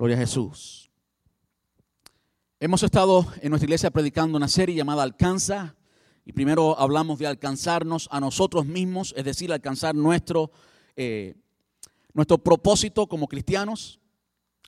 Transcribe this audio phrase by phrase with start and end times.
[0.00, 0.90] Gloria a Jesús.
[2.58, 5.76] Hemos estado en nuestra iglesia predicando una serie llamada Alcanza.
[6.24, 10.52] Y primero hablamos de alcanzarnos a nosotros mismos, es decir, alcanzar nuestro,
[10.96, 11.34] eh,
[12.14, 14.00] nuestro propósito como cristianos.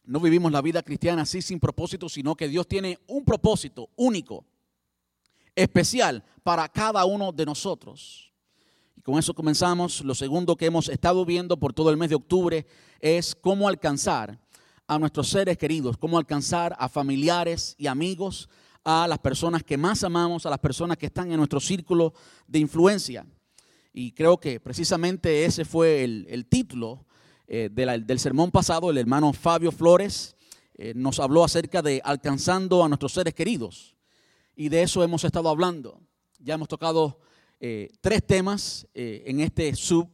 [0.05, 4.45] No vivimos la vida cristiana así sin propósito, sino que Dios tiene un propósito único,
[5.57, 8.35] especial para cada uno de nosotros.
[8.99, 10.03] Y con eso comenzamos.
[10.03, 12.67] Lo segundo que hemos estado viendo por todo el mes de octubre
[13.01, 14.39] es cómo alcanzar
[14.87, 18.49] a nuestros seres queridos, cómo alcanzar a familiares y amigos,
[18.85, 22.13] a las personas que más amamos, a las personas que están en nuestro círculo
[22.47, 23.25] de influencia.
[23.93, 27.05] Y creo que precisamente ese fue el, título
[27.47, 28.91] eh, del sermón pasado.
[28.91, 30.35] El hermano Fabio Flores
[30.75, 33.95] eh, nos habló acerca de alcanzando a nuestros seres queridos.
[34.57, 36.01] Y de eso hemos estado hablando.
[36.39, 37.21] Ya hemos tocado
[37.61, 40.09] eh, tres temas en este sub,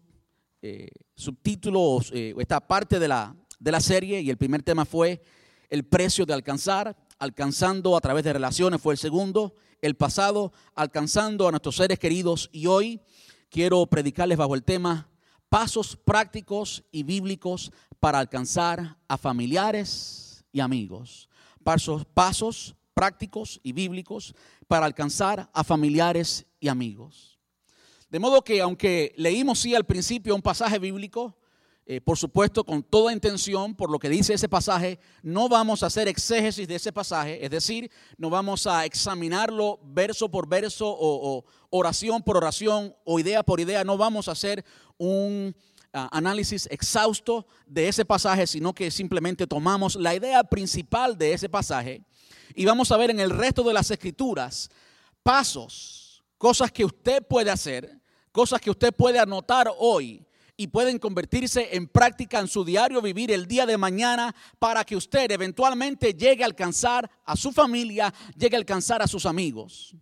[1.15, 4.21] subtítulo, esta parte de la, de la serie.
[4.21, 5.23] Y el primer tema fue
[5.69, 11.47] el precio de alcanzar alcanzando a través de relaciones fue el segundo, el pasado, alcanzando
[11.47, 13.01] a nuestros seres queridos y hoy
[13.51, 15.09] quiero predicarles bajo el tema
[15.48, 21.29] pasos prácticos y bíblicos para alcanzar a familiares y amigos.
[21.64, 24.34] Pasos, pasos prácticos y bíblicos
[24.67, 27.39] para alcanzar a familiares y amigos.
[28.11, 31.36] De modo que aunque leímos sí al principio un pasaje bíblico,
[31.91, 35.86] eh, por supuesto, con toda intención, por lo que dice ese pasaje, no vamos a
[35.86, 41.47] hacer exégesis de ese pasaje, es decir, no vamos a examinarlo verso por verso o,
[41.70, 44.67] oración por oración o idea por idea, no vamos a hacer
[44.98, 45.56] un
[45.95, 51.48] ah, análisis exhausto de ese pasaje, sino que simplemente tomamos la idea principal de ese
[51.48, 52.02] pasaje
[52.55, 54.69] y vamos a ver en el resto de las escrituras
[55.23, 57.98] pasos, cosas que usted puede hacer,
[58.30, 60.28] cosas que usted puede anotar hoy
[60.61, 64.97] y pueden convertirse en práctica en su diario vivir el día de mañana para que
[64.97, 69.95] usted eventualmente llegue a alcanzar a su familia, llegue a alcanzar a sus amigos.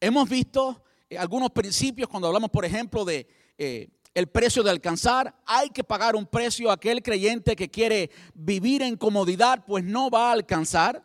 [0.00, 5.40] Hemos visto eh, algunos principios cuando hablamos, por ejemplo, de eh, el precio de alcanzar.
[5.46, 10.30] Hay que pagar un precio aquel creyente que quiere vivir en comodidad, pues no va
[10.30, 11.04] a alcanzar.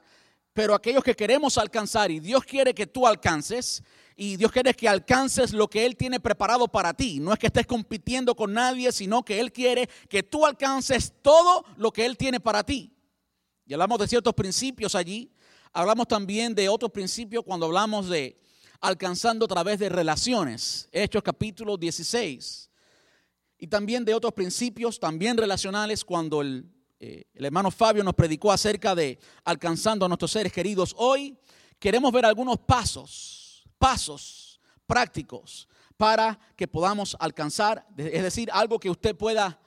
[0.54, 3.84] Pero aquellos que queremos alcanzar y Dios quiere que tú alcances,
[4.20, 7.20] y Dios quiere que alcances lo que Él tiene preparado para ti.
[7.20, 11.64] No es que estés compitiendo con nadie, sino que Él quiere que tú alcances todo
[11.78, 12.92] lo que Él tiene para ti.
[13.68, 15.32] Y hablamos de ciertos principios allí.
[15.72, 18.36] Hablamos también de otros principios cuando hablamos de
[18.82, 20.90] alcanzando a través de relaciones.
[20.92, 22.72] Hechos capítulo 16.
[23.60, 26.66] Y también de otros principios también relacionales cuando el,
[27.00, 30.96] eh, el hermano Fabio nos predicó acerca de alcanzando a nuestros seres queridos.
[30.98, 31.38] Hoy
[31.78, 33.37] queremos ver algunos pasos
[33.78, 35.68] pasos prácticos
[35.98, 39.60] para que podamos alcanzar, es decir, algo que usted pueda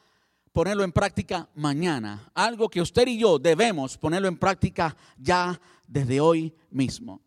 [0.53, 6.21] ponerlo en práctica mañana, algo que usted y yo debemos ponerlo en práctica ya desde
[6.21, 7.21] hoy mismo.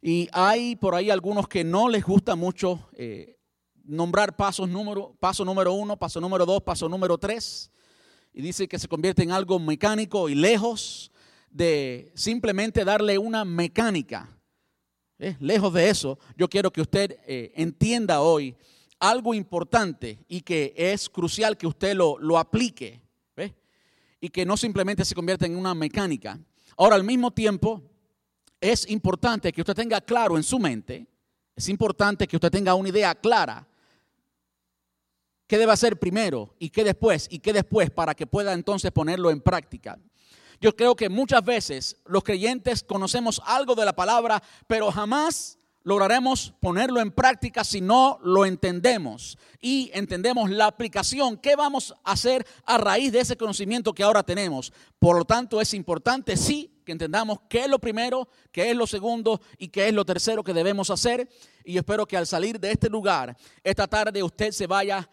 [0.00, 3.38] Y hay por ahí algunos que no les gusta mucho eh,
[3.84, 7.70] nombrar pasos número, paso número uno, paso número dos, paso número tres,
[8.32, 11.10] y dice que se convierte en algo mecánico y lejos
[11.50, 14.28] de simplemente darle una mecánica
[15.18, 18.56] eh, lejos de eso, yo quiero que usted eh, entienda hoy
[18.98, 23.02] algo importante y que es crucial que usted lo, lo aplique
[24.20, 26.40] y que no simplemente se convierta en una mecánica.
[26.78, 27.82] Ahora, al mismo tiempo,
[28.58, 31.06] es importante que usted tenga claro en su mente,
[31.54, 33.68] es importante que usted tenga una idea clara
[35.46, 39.30] qué debe hacer primero y qué después y qué después para que pueda entonces ponerlo
[39.30, 39.98] en práctica.
[40.60, 46.54] Yo creo que muchas veces los creyentes conocemos algo de la palabra, pero jamás lograremos
[46.60, 51.36] ponerlo en práctica si no lo entendemos y entendemos la aplicación.
[51.36, 54.72] ¿Qué vamos a hacer a raíz de ese conocimiento que ahora tenemos?
[54.98, 58.86] Por lo tanto, es importante, sí, que entendamos qué es lo primero, qué es lo
[58.86, 61.28] segundo y qué es lo tercero que debemos hacer.
[61.64, 65.08] Y espero que al salir de este lugar, esta tarde usted se vaya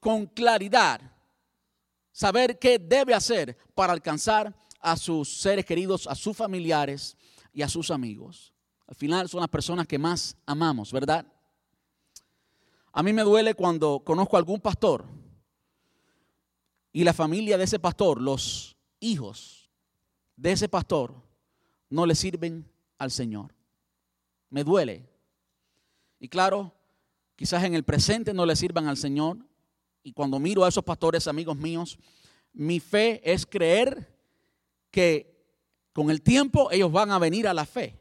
[0.00, 1.00] con claridad,
[2.12, 7.16] saber qué debe hacer para alcanzar a sus seres queridos, a sus familiares
[7.54, 8.52] y a sus amigos.
[8.86, 11.26] Al final son las personas que más amamos, ¿verdad?
[12.92, 15.06] A mí me duele cuando conozco a algún pastor
[16.92, 19.70] y la familia de ese pastor, los hijos
[20.36, 21.14] de ese pastor,
[21.88, 23.54] no le sirven al Señor.
[24.50, 25.08] Me duele.
[26.20, 26.74] Y claro,
[27.36, 29.38] quizás en el presente no le sirvan al Señor.
[30.02, 31.98] Y cuando miro a esos pastores, amigos míos,
[32.52, 34.13] mi fe es creer
[34.94, 35.34] que
[35.92, 37.98] con el tiempo ellos van a venir a la fe.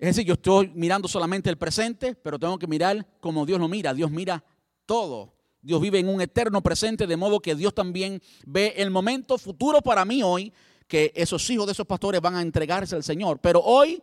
[0.00, 3.68] Es decir, yo estoy mirando solamente el presente, pero tengo que mirar como Dios lo
[3.68, 3.94] mira.
[3.94, 4.42] Dios mira
[4.84, 9.38] todo, Dios vive en un eterno presente, de modo que Dios también ve el momento
[9.38, 10.52] futuro para mí hoy,
[10.88, 13.38] que esos hijos de esos pastores van a entregarse al Señor.
[13.38, 14.02] Pero hoy,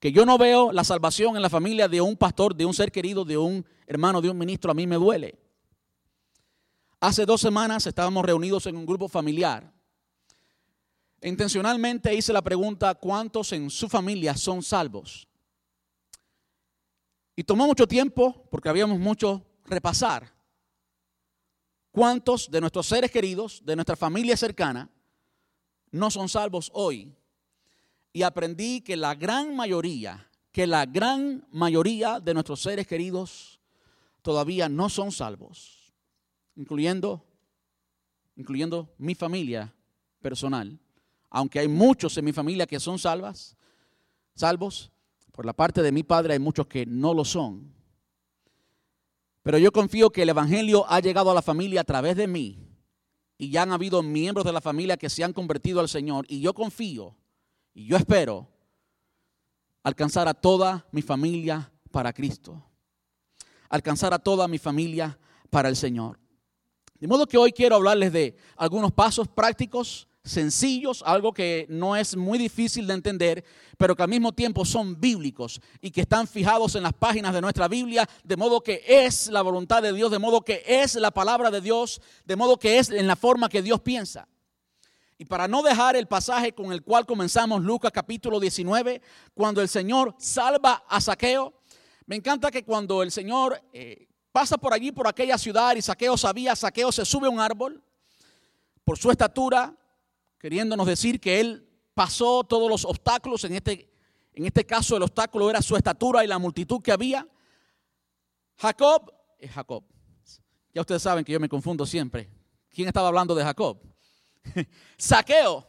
[0.00, 2.90] que yo no veo la salvación en la familia de un pastor, de un ser
[2.90, 5.38] querido, de un hermano, de un ministro, a mí me duele.
[7.00, 9.75] Hace dos semanas estábamos reunidos en un grupo familiar.
[11.26, 15.26] Intencionalmente hice la pregunta, ¿cuántos en su familia son salvos?
[17.34, 20.32] Y tomó mucho tiempo, porque habíamos mucho repasar
[21.90, 24.88] cuántos de nuestros seres queridos, de nuestra familia cercana,
[25.90, 27.12] no son salvos hoy.
[28.12, 33.58] Y aprendí que la gran mayoría, que la gran mayoría de nuestros seres queridos
[34.22, 35.92] todavía no son salvos,
[36.54, 37.26] incluyendo,
[38.36, 39.74] incluyendo mi familia
[40.20, 40.78] personal.
[41.36, 43.58] Aunque hay muchos en mi familia que son salvas,
[44.34, 44.90] salvos,
[45.32, 47.74] por la parte de mi padre hay muchos que no lo son.
[49.42, 52.66] Pero yo confío que el Evangelio ha llegado a la familia a través de mí.
[53.36, 56.24] Y ya han habido miembros de la familia que se han convertido al Señor.
[56.26, 57.14] Y yo confío
[57.74, 58.48] y yo espero
[59.82, 62.64] alcanzar a toda mi familia para Cristo.
[63.68, 65.18] Alcanzar a toda mi familia
[65.50, 66.18] para el Señor.
[66.98, 72.16] De modo que hoy quiero hablarles de algunos pasos prácticos sencillos, algo que no es
[72.16, 73.44] muy difícil de entender,
[73.78, 77.40] pero que al mismo tiempo son bíblicos y que están fijados en las páginas de
[77.40, 81.12] nuestra Biblia, de modo que es la voluntad de Dios, de modo que es la
[81.12, 84.28] palabra de Dios, de modo que es en la forma que Dios piensa.
[85.18, 89.00] Y para no dejar el pasaje con el cual comenzamos Lucas capítulo 19,
[89.32, 91.54] cuando el Señor salva a Saqueo,
[92.04, 96.18] me encanta que cuando el Señor eh, pasa por allí, por aquella ciudad, y Saqueo
[96.18, 97.82] sabía, Saqueo se sube a un árbol,
[98.84, 99.74] por su estatura,
[100.38, 103.90] queriéndonos decir que él pasó todos los obstáculos, en este,
[104.32, 107.26] en este caso el obstáculo era su estatura y la multitud que había.
[108.56, 109.84] Jacob, es Jacob,
[110.74, 112.30] ya ustedes saben que yo me confundo siempre.
[112.70, 113.80] ¿Quién estaba hablando de Jacob?
[114.98, 115.66] Saqueo.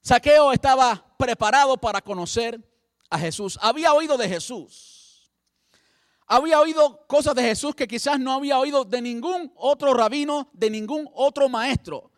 [0.00, 2.58] Saqueo estaba preparado para conocer
[3.10, 3.58] a Jesús.
[3.60, 5.30] Había oído de Jesús.
[6.26, 10.70] Había oído cosas de Jesús que quizás no había oído de ningún otro rabino, de
[10.70, 12.10] ningún otro maestro.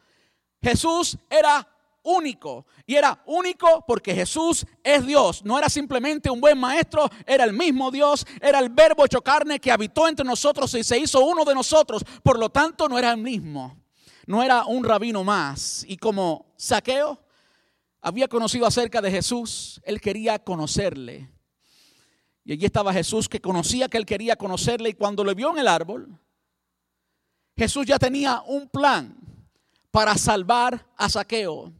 [0.62, 1.66] Jesús era
[2.02, 2.66] único.
[2.86, 5.44] Y era único porque Jesús es Dios.
[5.44, 9.60] No era simplemente un buen maestro, era el mismo Dios, era el verbo hecho carne
[9.60, 12.04] que habitó entre nosotros y se hizo uno de nosotros.
[12.22, 13.76] Por lo tanto, no era el mismo.
[14.26, 15.84] No era un rabino más.
[15.88, 17.18] Y como Saqueo
[18.00, 21.30] había conocido acerca de Jesús, él quería conocerle.
[22.44, 25.58] Y allí estaba Jesús que conocía que él quería conocerle y cuando le vio en
[25.58, 26.18] el árbol,
[27.56, 29.19] Jesús ya tenía un plan
[29.90, 31.72] para salvar a Saqueo.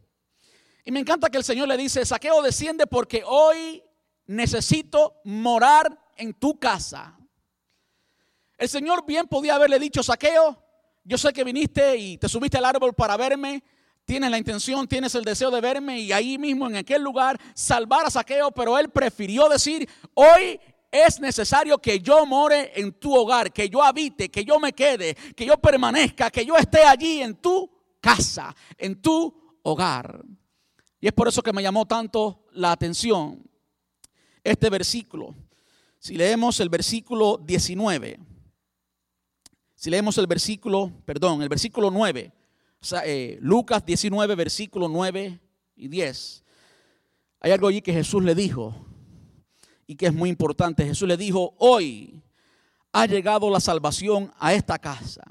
[0.83, 3.83] Y me encanta que el Señor le dice, Saqueo desciende porque hoy
[4.25, 7.17] necesito morar en tu casa.
[8.57, 10.61] El Señor bien podía haberle dicho, Saqueo,
[11.03, 13.63] yo sé que viniste y te subiste al árbol para verme,
[14.05, 18.05] tienes la intención, tienes el deseo de verme y ahí mismo en aquel lugar salvar
[18.05, 20.59] a Saqueo, pero él prefirió decir, hoy
[20.91, 25.15] es necesario que yo more en tu hogar, que yo habite, que yo me quede,
[25.35, 27.69] que yo permanezca, que yo esté allí en tu
[28.01, 30.25] casa, en tu hogar.
[30.99, 33.41] Y es por eso que me llamó tanto la atención
[34.43, 35.35] este versículo.
[35.99, 38.19] Si leemos el versículo 19,
[39.75, 42.31] si leemos el versículo, perdón, el versículo 9,
[42.81, 45.39] o sea, eh, Lucas 19, versículo 9
[45.75, 46.43] y 10,
[47.39, 48.75] hay algo allí que Jesús le dijo
[49.87, 50.85] y que es muy importante.
[50.85, 52.21] Jesús le dijo, hoy
[52.91, 55.23] ha llegado la salvación a esta casa.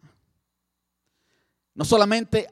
[1.74, 2.48] No solamente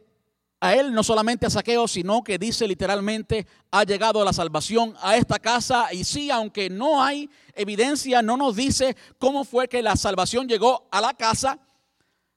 [0.60, 5.16] a él, no solamente a Saqueo, sino que dice literalmente, ha llegado la salvación a
[5.16, 5.92] esta casa.
[5.92, 10.88] Y sí, aunque no hay evidencia, no nos dice cómo fue que la salvación llegó
[10.90, 11.58] a la casa.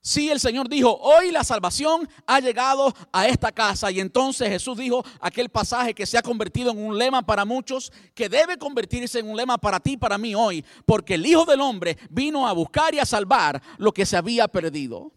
[0.03, 3.91] Sí, el Señor dijo, hoy la salvación ha llegado a esta casa.
[3.91, 7.91] Y entonces Jesús dijo aquel pasaje que se ha convertido en un lema para muchos,
[8.15, 11.61] que debe convertirse en un lema para ti para mí hoy, porque el Hijo del
[11.61, 15.11] Hombre vino a buscar y a salvar lo que se había perdido.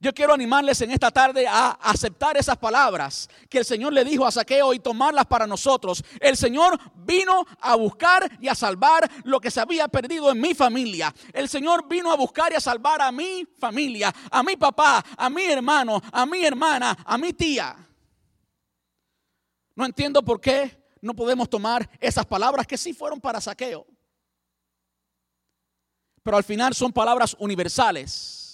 [0.00, 4.24] Yo quiero animarles en esta tarde a aceptar esas palabras que el Señor le dijo
[4.24, 6.04] a Saqueo y tomarlas para nosotros.
[6.20, 10.54] El Señor vino a buscar y a salvar lo que se había perdido en mi
[10.54, 11.12] familia.
[11.32, 15.28] El Señor vino a buscar y a salvar a mi familia, a mi papá, a
[15.28, 17.76] mi hermano, a mi hermana, a mi tía.
[19.74, 23.84] No entiendo por qué no podemos tomar esas palabras que sí fueron para Saqueo.
[26.22, 28.47] Pero al final son palabras universales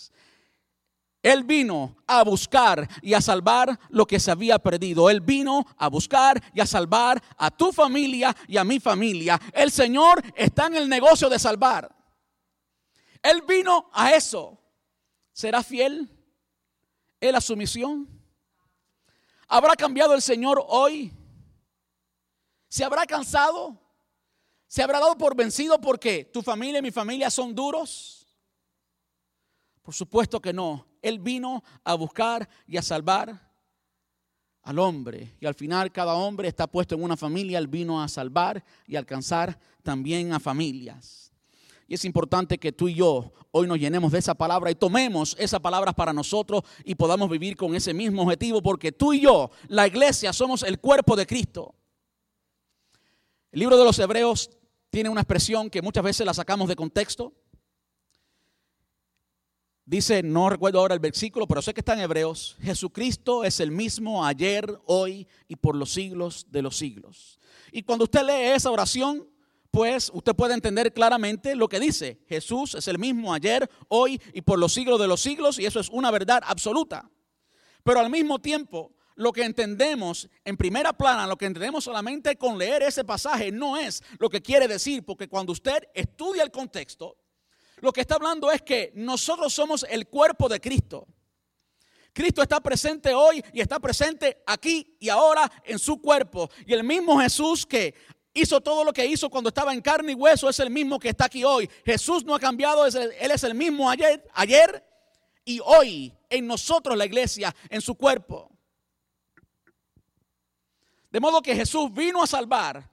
[1.24, 5.08] él vino a buscar y a salvar lo que se había perdido.
[5.08, 9.40] Él vino a buscar y a salvar a tu familia y a mi familia.
[9.54, 11.90] El Señor está en el negocio de salvar.
[13.22, 14.60] Él vino a eso.
[15.32, 16.10] ¿Será fiel
[17.18, 18.06] él a su misión?
[19.48, 21.10] ¿Habrá cambiado el Señor hoy?
[22.68, 23.80] ¿Se habrá cansado?
[24.66, 28.26] ¿Se habrá dado por vencido porque tu familia y mi familia son duros?
[29.80, 30.93] Por supuesto que no.
[31.04, 33.40] Él vino a buscar y a salvar
[34.62, 35.36] al hombre.
[35.38, 37.58] Y al final cada hombre está puesto en una familia.
[37.58, 41.30] Él vino a salvar y alcanzar también a familias.
[41.86, 45.36] Y es importante que tú y yo hoy nos llenemos de esa palabra y tomemos
[45.38, 49.50] esa palabra para nosotros y podamos vivir con ese mismo objetivo, porque tú y yo,
[49.68, 51.74] la iglesia, somos el cuerpo de Cristo.
[53.52, 54.50] El libro de los Hebreos
[54.88, 57.34] tiene una expresión que muchas veces la sacamos de contexto.
[59.86, 63.70] Dice, no recuerdo ahora el versículo, pero sé que está en Hebreos, Jesucristo es el
[63.70, 67.38] mismo ayer, hoy y por los siglos de los siglos.
[67.70, 69.28] Y cuando usted lee esa oración,
[69.70, 72.20] pues usted puede entender claramente lo que dice.
[72.28, 75.80] Jesús es el mismo ayer, hoy y por los siglos de los siglos, y eso
[75.80, 77.10] es una verdad absoluta.
[77.82, 82.56] Pero al mismo tiempo, lo que entendemos en primera plana, lo que entendemos solamente con
[82.56, 87.18] leer ese pasaje, no es lo que quiere decir, porque cuando usted estudia el contexto,
[87.76, 91.06] lo que está hablando es que nosotros somos el cuerpo de Cristo.
[92.12, 96.48] Cristo está presente hoy y está presente aquí y ahora en su cuerpo.
[96.64, 97.94] Y el mismo Jesús que
[98.32, 101.08] hizo todo lo que hizo cuando estaba en carne y hueso, es el mismo que
[101.08, 101.68] está aquí hoy.
[101.84, 104.84] Jesús no ha cambiado, Él es el mismo ayer, ayer
[105.44, 108.50] y hoy en nosotros la iglesia, en su cuerpo.
[111.10, 112.90] De modo que Jesús vino a salvar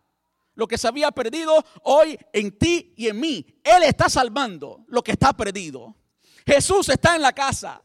[0.55, 3.46] lo que se había perdido hoy en ti y en mí.
[3.63, 5.96] Él está salvando lo que está perdido.
[6.46, 7.81] Jesús está en la casa.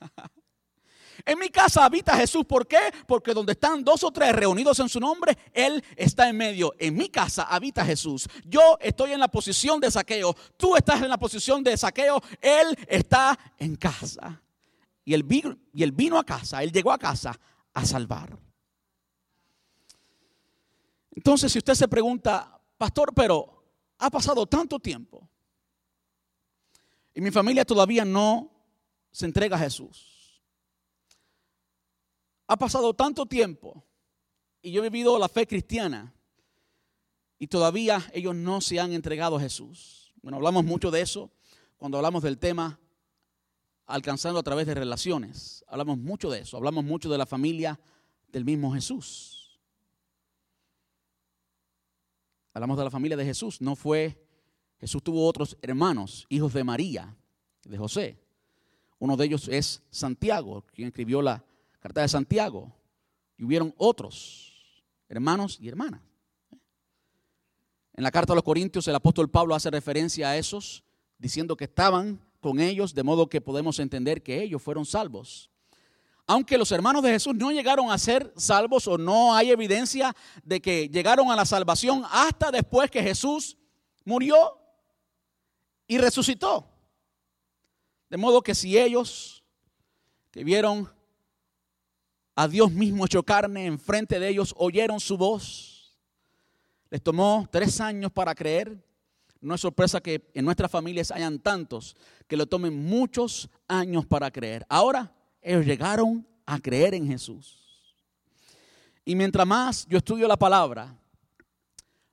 [1.26, 2.44] En mi casa habita Jesús.
[2.44, 2.92] ¿Por qué?
[3.06, 6.74] Porque donde están dos o tres reunidos en su nombre, Él está en medio.
[6.78, 8.28] En mi casa habita Jesús.
[8.44, 10.36] Yo estoy en la posición de saqueo.
[10.56, 12.20] Tú estás en la posición de saqueo.
[12.40, 14.42] Él está en casa.
[15.04, 16.62] Y él, vino, a casa.
[16.62, 17.38] Él llegó a casa
[17.72, 18.38] a salvar.
[21.14, 23.64] Entonces, si usted se pregunta, pastor, pero
[23.98, 25.28] ha pasado tanto tiempo
[27.14, 28.50] y mi familia todavía no
[29.10, 30.14] se entrega a Jesús
[32.46, 33.84] ha pasado tanto tiempo
[34.62, 36.14] y yo he vivido la fe cristiana
[37.38, 40.12] y todavía ellos no se han entregado a Jesús.
[40.22, 41.30] Bueno, hablamos mucho de eso
[41.76, 42.78] cuando hablamos del tema
[43.86, 45.64] alcanzando a través de relaciones.
[45.68, 47.78] Hablamos mucho de eso, hablamos mucho de la familia
[48.28, 49.43] del mismo Jesús.
[52.54, 54.16] Hablamos de la familia de Jesús, no fue,
[54.78, 57.16] Jesús tuvo otros hermanos, hijos de María,
[57.64, 58.16] de José.
[59.00, 61.44] Uno de ellos es Santiago, quien escribió la,
[61.80, 62.72] carta de Santiago,
[63.36, 66.00] y hubieron otros hermanos y hermanas.
[67.92, 70.82] En la carta a los Corintios el apóstol Pablo hace referencia a esos,
[71.18, 75.50] diciendo que estaban con ellos, de modo que podemos entender que ellos fueron salvos.
[76.26, 80.60] Aunque los hermanos de Jesús no llegaron a ser salvos o no hay evidencia de
[80.60, 83.58] que llegaron a la salvación hasta después que Jesús
[84.04, 84.58] murió
[85.86, 86.66] y resucitó.
[88.08, 89.44] De modo que si ellos
[90.30, 90.90] que vieron
[92.34, 95.96] a Dios mismo hecho carne enfrente de ellos, oyeron su voz.
[96.90, 98.82] Les tomó tres años para creer.
[99.40, 101.94] No es sorpresa que en nuestras familias hayan tantos
[102.26, 104.64] que le tomen muchos años para creer.
[104.70, 105.12] Ahora
[105.44, 107.94] ellos llegaron a creer en Jesús.
[109.04, 110.98] Y mientras más yo estudio la palabra,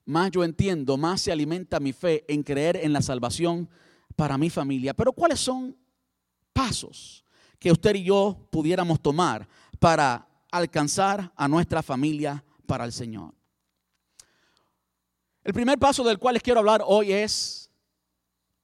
[0.06, 3.70] más yo entiendo, más se alimenta mi fe en creer en la salvación
[4.16, 4.94] para mi familia.
[4.94, 5.76] Pero ¿cuáles son
[6.54, 7.24] pasos
[7.60, 9.48] que usted y yo pudiéramos tomar
[9.80, 13.34] para alcanzar a nuestra familia para el Señor.
[15.44, 17.70] El primer paso del cual les quiero hablar hoy es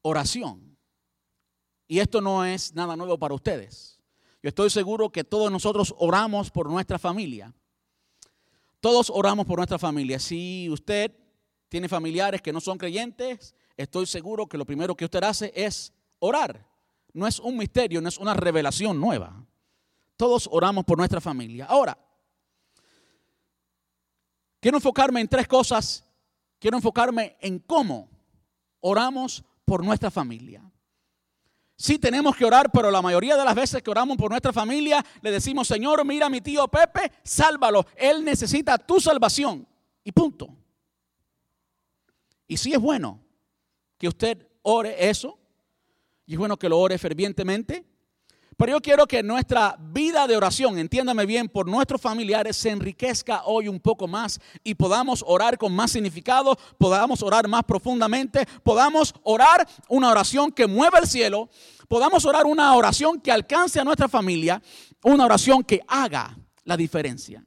[0.01, 0.77] oración.
[1.88, 3.97] Y esto no es nada nuevo para ustedes.
[4.44, 7.53] Yo estoy seguro que todos nosotros oramos por nuestra familia.
[8.79, 10.20] Todos oramos por nuestra familia.
[10.20, 11.12] Si usted
[11.70, 15.91] tiene familiares que no son creyentes, estoy seguro que lo primero que usted hace es
[16.20, 16.65] orar.
[17.13, 19.44] No es un misterio, no es una revelación nueva.
[20.15, 21.65] Todos oramos por nuestra familia.
[21.65, 21.98] Ahora,
[24.60, 26.03] quiero enfocarme en tres cosas.
[26.60, 28.10] Quiero enfocarme en cómo
[28.79, 30.63] oramos por nuestra familia.
[31.79, 35.05] Sí tenemos que orar, pero la mayoría de las veces que oramos por nuestra familia,
[35.22, 37.86] le decimos, Señor, mira a mi tío Pepe, sálvalo.
[37.96, 39.67] Él necesita tu salvación.
[40.03, 40.50] Y punto.
[42.48, 43.19] Y sí es bueno
[44.00, 45.38] que usted ore eso,
[46.25, 47.86] y es bueno que lo ore fervientemente,
[48.57, 53.43] Pero yo quiero que nuestra vida de oración, entiéndame bien, por nuestros familiares se enriquezca
[53.45, 59.13] hoy un poco más y podamos orar con más significado, podamos orar más profundamente, podamos
[59.21, 61.49] orar una oración que mueva el cielo,
[61.87, 64.59] podamos orar una oración que alcance a nuestra familia,
[65.03, 67.45] una oración que haga la diferencia.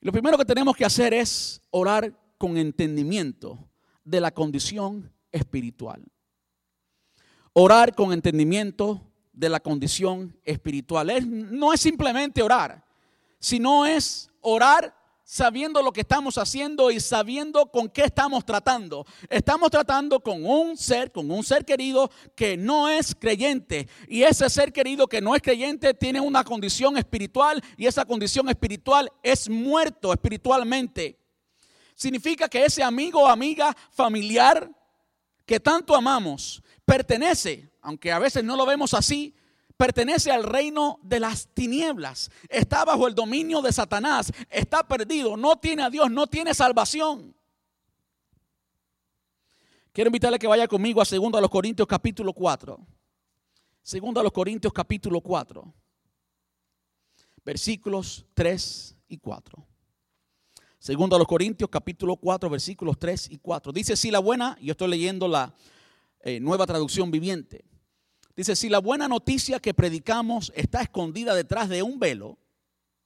[0.00, 3.70] Lo primero que tenemos que hacer es orar con entendimiento
[4.02, 6.02] de la condición espiritual.
[7.58, 9.00] Orar con entendimiento
[9.32, 11.10] de la condición espiritual.
[11.26, 12.84] no es simplemente orar,
[13.38, 14.94] sino es orar
[15.24, 19.06] sabiendo lo que estamos haciendo y sabiendo con qué estamos tratando.
[19.30, 23.88] Estamos tratando con un ser, con un ser querido que no es creyente.
[24.06, 28.50] Y ese ser querido que no es creyente tiene una condición espiritual y esa condición
[28.50, 31.18] espiritual es muerto espiritualmente.
[31.94, 34.70] Significa que ese amigo amiga familiar
[35.46, 39.34] que tanto amamos pertenece, aunque a veces no lo vemos así,
[39.76, 42.30] pertenece al reino de las tinieblas.
[42.48, 44.32] Está bajo el dominio de Satanás.
[44.48, 45.36] Está perdido.
[45.36, 46.10] No tiene a Dios.
[46.10, 47.34] No tiene salvación.
[49.92, 52.78] Quiero invitarle que vaya conmigo a 2 a los Corintios capítulo 4.
[53.82, 55.74] 2 a los Corintios capítulo 4.
[57.44, 59.66] Versículos 3 y 4.
[60.78, 63.72] Segundo a los Corintios capítulo 4 versículos 3 y 4.
[63.72, 65.54] Dice, si la buena, yo estoy leyendo la
[66.26, 67.64] eh, nueva traducción viviente.
[68.34, 72.36] Dice, si la buena noticia que predicamos está escondida detrás de un velo,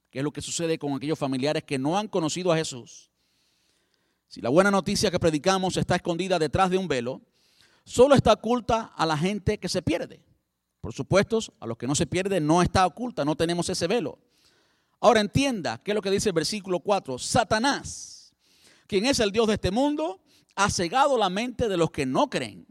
[0.09, 3.11] que es lo que sucede con aquellos familiares que no han conocido a Jesús,
[4.27, 7.21] si la buena noticia que predicamos está escondida detrás de un velo,
[7.83, 10.19] solo está oculta a la gente que se pierde.
[10.81, 14.17] Por supuesto, a los que no se pierden no está oculta, no tenemos ese velo.
[14.99, 17.19] Ahora entienda qué es lo que dice el versículo 4.
[17.19, 18.33] Satanás,
[18.87, 20.23] quien es el Dios de este mundo,
[20.55, 22.70] ha cegado la mente de los que no creen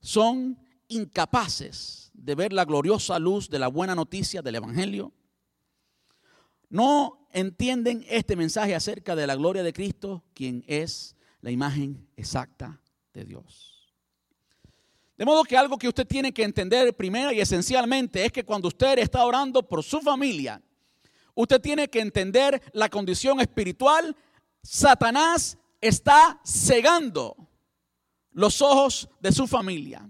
[0.00, 5.12] son incapaces de ver la gloriosa luz de la buena noticia del Evangelio.
[6.68, 12.80] No entienden este mensaje acerca de la gloria de Cristo, quien es la imagen exacta
[13.12, 13.88] de Dios.
[15.16, 18.68] De modo que algo que usted tiene que entender primero y esencialmente es que cuando
[18.68, 20.62] usted está orando por su familia,
[21.34, 24.16] usted tiene que entender la condición espiritual.
[24.62, 27.49] Satanás está cegando
[28.32, 30.08] los ojos de su familia.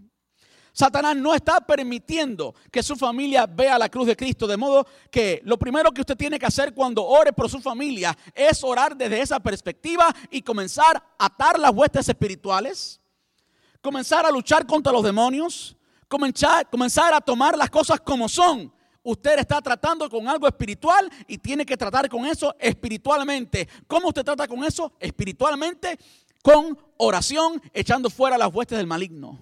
[0.73, 4.47] Satanás no está permitiendo que su familia vea la cruz de Cristo.
[4.47, 8.17] De modo que lo primero que usted tiene que hacer cuando ore por su familia
[8.35, 13.01] es orar desde esa perspectiva y comenzar a atar las huestes espirituales,
[13.83, 15.77] comenzar a luchar contra los demonios,
[16.09, 18.73] comenzar, comenzar a tomar las cosas como son.
[19.03, 23.67] Usted está tratando con algo espiritual y tiene que tratar con eso espiritualmente.
[23.87, 24.93] ¿Cómo usted trata con eso?
[25.01, 25.99] Espiritualmente
[26.43, 29.39] con oración, echando fuera las huestes del maligno.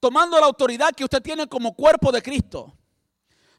[0.00, 2.76] Tomando la autoridad que usted tiene como cuerpo de Cristo.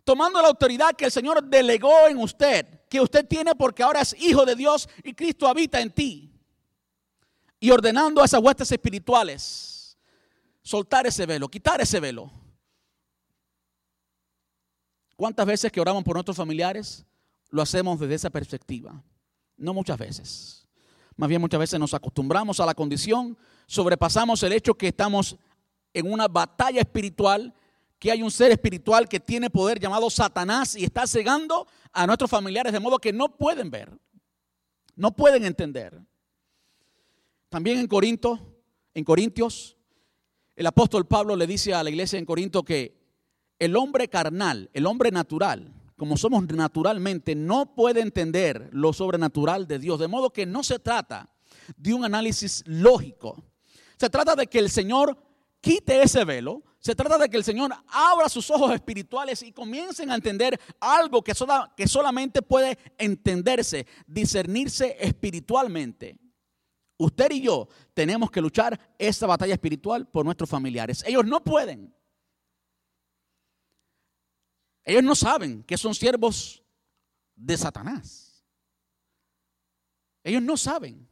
[0.04, 4.16] Tomando la autoridad que el Señor delegó en usted, que usted tiene porque ahora es
[4.20, 6.32] hijo de Dios y Cristo habita en ti.
[7.60, 9.98] Y ordenando a esas huestes espirituales,
[10.62, 12.32] soltar ese velo, quitar ese velo.
[15.16, 17.04] ¿Cuántas veces que oramos por nuestros familiares
[17.50, 19.02] lo hacemos desde esa perspectiva?
[19.58, 20.68] No muchas veces.
[21.15, 23.38] Más bien muchas veces nos acostumbramos a la condición,
[23.68, 25.38] sobrepasamos el hecho que estamos
[25.94, 27.54] en una batalla espiritual,
[27.98, 32.30] que hay un ser espiritual que tiene poder llamado Satanás y está cegando a nuestros
[32.30, 33.98] familiares de modo que no pueden ver,
[34.96, 36.02] no pueden entender.
[37.48, 38.38] También en Corinto,
[38.94, 39.78] en Corintios,
[40.58, 42.98] el apóstol Pablo le dice a la iglesia en Corinto que
[43.58, 49.80] el hombre carnal, el hombre natural, como somos naturalmente, no puede entender lo sobrenatural de
[49.80, 50.00] Dios.
[50.00, 51.30] De modo que no se trata
[51.78, 53.44] de un análisis lógico.
[53.98, 55.18] Se trata de que el Señor
[55.62, 56.64] quite ese velo.
[56.80, 61.24] Se trata de que el Señor abra sus ojos espirituales y comiencen a entender algo
[61.24, 66.20] que, solamente puede entenderse, discernirse espiritualmente.
[66.98, 71.04] Usted y yo tenemos que luchar esta batalla espiritual por nuestros familiares.
[71.08, 71.95] Ellos no pueden.
[74.86, 76.63] Ellos no saben que son siervos
[77.36, 78.45] de Satanás.
[80.24, 81.08] Ellos no saben.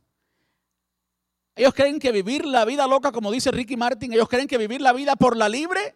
[1.56, 4.82] Ellos creen que vivir la vida loca, como dice Ricky Martin, ellos creen que vivir
[4.82, 5.96] la vida por la libre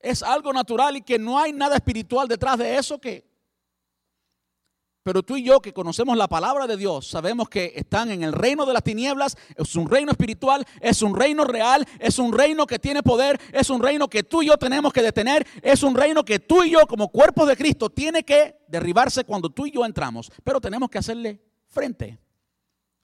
[0.00, 3.25] es algo natural y que no hay nada espiritual detrás de eso que
[5.06, 8.32] pero tú y yo que conocemos la palabra de Dios, sabemos que están en el
[8.32, 12.66] reino de las tinieblas, es un reino espiritual, es un reino real, es un reino
[12.66, 15.94] que tiene poder, es un reino que tú y yo tenemos que detener, es un
[15.94, 19.70] reino que tú y yo como cuerpo de Cristo tiene que derribarse cuando tú y
[19.70, 22.18] yo entramos, pero tenemos que hacerle frente,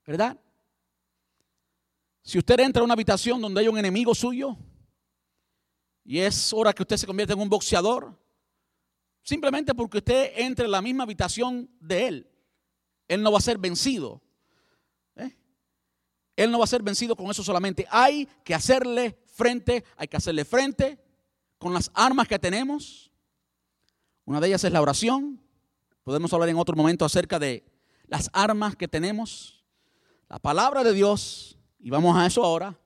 [0.04, 0.36] ¿verdad?
[2.20, 4.56] Si usted entra a una habitación donde hay un enemigo suyo
[6.04, 8.20] y es hora que usted se convierta en un boxeador,
[9.22, 12.30] simplemente porque usted entre en la misma habitación de él,
[13.08, 14.22] él no va a ser vencido.
[15.16, 15.36] ¿eh?
[16.36, 17.86] Él no va a ser vencido con eso solamente.
[17.90, 20.98] Hay que hacerle frente, hay que hacerle frente
[21.58, 23.10] con las armas que tenemos.
[24.24, 25.40] Una de ellas es la oración.
[26.04, 27.64] Podemos hablar en otro momento acerca de
[28.06, 29.64] las armas que tenemos.
[30.28, 32.78] La palabra de Dios y vamos a eso ahora.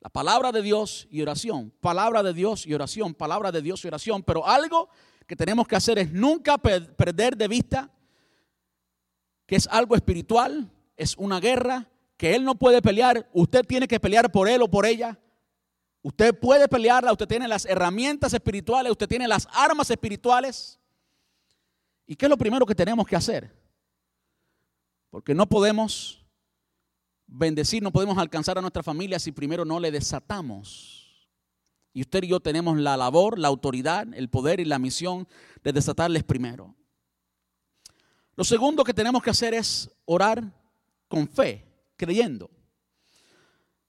[0.00, 1.72] La palabra de Dios y oración.
[1.80, 3.14] Palabra de Dios y oración.
[3.14, 4.22] Palabra de Dios y oración.
[4.22, 4.88] Pero algo
[5.26, 7.90] que tenemos que hacer es nunca perder de vista
[9.46, 13.28] que es algo espiritual, es una guerra, que Él no puede pelear.
[13.32, 15.18] Usted tiene que pelear por Él o por ella.
[16.02, 20.78] Usted puede pelearla, usted tiene las herramientas espirituales, usted tiene las armas espirituales.
[22.06, 23.54] ¿Y qué es lo primero que tenemos que hacer?
[25.10, 26.22] Porque no podemos
[27.26, 31.03] bendecir, no podemos alcanzar a nuestra familia si primero no le desatamos.
[31.94, 35.28] Y usted y yo tenemos la labor, la autoridad, el poder y la misión
[35.62, 36.74] de desatarles primero.
[38.34, 40.42] Lo segundo que tenemos que hacer es orar
[41.06, 41.64] con fe,
[41.96, 42.50] creyendo.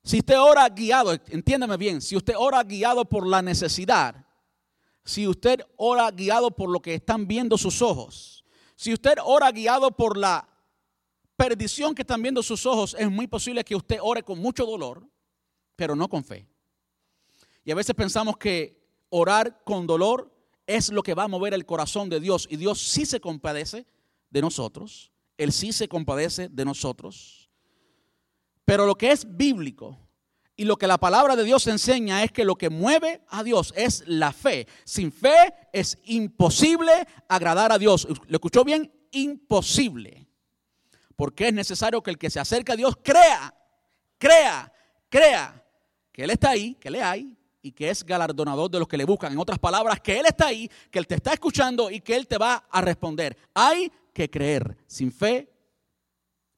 [0.03, 4.23] Si usted ora guiado, entiéndame bien, si usted ora guiado por la necesidad,
[5.03, 9.89] si usted ora guiado por lo que están viendo sus ojos, si usted ora guiado
[9.89, 10.47] por la
[11.35, 15.07] perdición que están viendo sus ojos, es muy posible que usted ore con mucho dolor,
[15.75, 16.47] pero no con fe.
[17.65, 20.31] Y a veces pensamos que orar con dolor
[20.67, 22.47] es lo que va a mover el corazón de Dios.
[22.49, 23.87] Y Dios sí se compadece
[24.29, 25.11] de nosotros.
[25.37, 27.49] Él sí se compadece de nosotros.
[28.65, 29.97] Pero lo que es bíblico
[30.55, 33.73] y lo que la palabra de Dios enseña es que lo que mueve a Dios
[33.75, 34.67] es la fe.
[34.85, 36.91] Sin fe es imposible
[37.27, 38.07] agradar a Dios.
[38.27, 38.91] ¿Lo escuchó bien?
[39.11, 40.27] Imposible.
[41.15, 43.53] Porque es necesario que el que se acerca a Dios crea,
[44.19, 44.71] crea,
[45.09, 45.63] crea
[46.11, 49.05] que Él está ahí, que le hay y que es galardonador de los que le
[49.05, 49.33] buscan.
[49.33, 52.27] En otras palabras, que Él está ahí, que Él te está escuchando y que Él
[52.27, 53.35] te va a responder.
[53.55, 54.77] Hay que creer.
[54.85, 55.51] Sin fe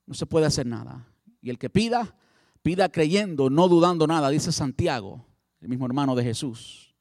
[0.05, 1.07] no se puede hacer nada.
[1.41, 2.13] Y el que pida,
[2.61, 5.25] pida creyendo, no dudando nada, dice Santiago,
[5.61, 6.93] el mismo hermano de Jesús.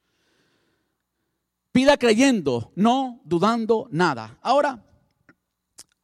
[1.72, 4.38] Pida creyendo, no dudando nada.
[4.40, 4.84] Ahora,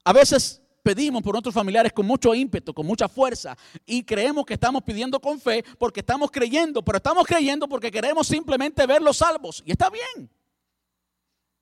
[0.03, 4.55] a veces pedimos por nuestros familiares con mucho ímpetu, con mucha fuerza y creemos que
[4.55, 9.63] estamos pidiendo con fe porque estamos creyendo, pero estamos creyendo porque queremos simplemente verlos salvos.
[9.65, 10.31] Y está bien,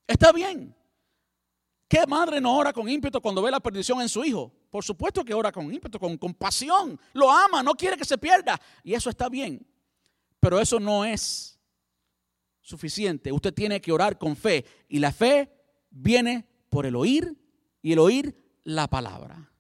[0.07, 0.75] está bien.
[1.91, 4.53] ¿Qué madre no ora con ímpetu cuando ve la perdición en su hijo?
[4.71, 6.99] Por supuesto que ora con ímpetu, con compasión.
[7.13, 8.61] Lo ama, no quiere que se pierda.
[8.85, 9.67] Y eso está bien.
[10.39, 11.59] Pero eso no es
[12.61, 13.33] suficiente.
[13.33, 14.65] Usted tiene que orar con fe.
[14.89, 15.53] Y la fe
[15.91, 17.37] viene por el oír
[17.83, 19.51] y el oír la palabra.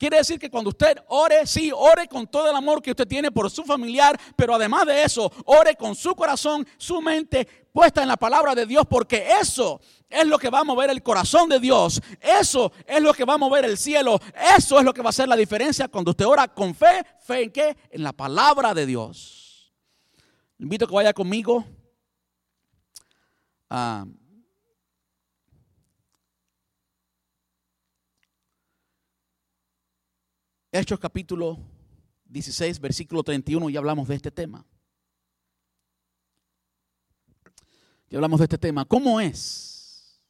[0.00, 3.30] Quiere decir que cuando usted ore, sí, ore con todo el amor que usted tiene
[3.30, 8.08] por su familiar, pero además de eso, ore con su corazón, su mente puesta en
[8.08, 11.60] la palabra de Dios, porque eso es lo que va a mover el corazón de
[11.60, 12.00] Dios.
[12.18, 14.18] Eso es lo que va a mover el cielo.
[14.56, 17.04] Eso es lo que va a hacer la diferencia cuando usted ora con fe.
[17.20, 17.76] ¿Fe en qué?
[17.90, 19.70] En la palabra de Dios.
[20.58, 21.64] invito a que vaya conmigo
[23.68, 24.06] a
[30.72, 31.58] Hechos capítulo
[32.26, 34.64] 16, versículo 31, ya hablamos de este tema.
[38.08, 38.84] Ya hablamos de este tema.
[38.84, 40.20] ¿Cómo es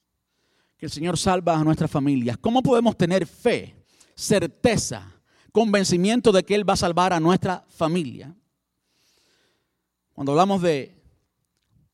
[0.78, 2.38] que el Señor salva a nuestras familias?
[2.38, 5.12] ¿Cómo podemos tener fe, certeza,
[5.52, 8.34] convencimiento de que Él va a salvar a nuestra familia?
[10.14, 10.99] Cuando hablamos de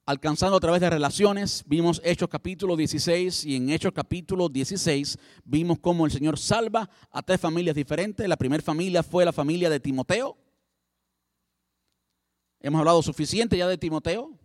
[0.07, 1.64] alcanzando a través de relaciones.
[1.66, 7.23] Vimos Hechos capítulo 16 y en Hechos capítulo 16 vimos cómo el Señor salva a
[7.23, 8.27] tres familias diferentes.
[8.29, 10.38] La primera familia fue la familia de Timoteo.
[12.61, 14.38] Hemos hablado suficiente ya de Timoteo.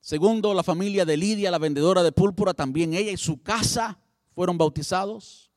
[0.00, 4.00] Segundo, la familia de Lidia, la vendedora de púrpura, también ella y su casa
[4.34, 5.52] fueron bautizados.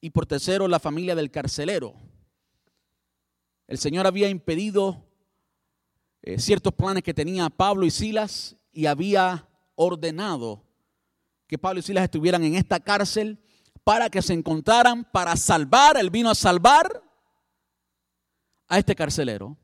[0.00, 1.94] Y por tercero, la familia del carcelero.
[3.66, 5.09] El Señor había impedido
[6.22, 10.64] eh, ciertos planes que tenía Pablo y Silas y había ordenado
[11.46, 13.42] que Pablo y Silas estuvieran en esta cárcel
[13.82, 17.02] para que se encontraran, para salvar, él vino a salvar
[18.68, 19.56] a este carcelero.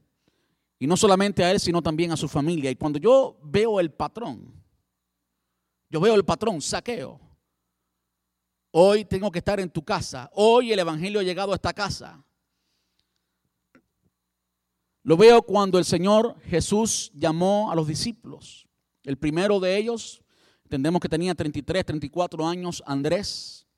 [0.79, 2.71] Y no solamente a él, sino también a su familia.
[2.71, 4.53] Y cuando yo veo el patrón,
[5.89, 7.21] yo veo el patrón, saqueo.
[8.73, 10.29] Hoy tengo que estar en tu casa.
[10.35, 12.26] Hoy el Evangelio ha llegado a esta casa.
[15.07, 18.67] Lo veo cuando el Señor Jesús llamó a los discípulos.
[19.05, 20.21] El primero de ellos,
[20.65, 23.69] entendemos que tenía 33, 34 años, Andrés,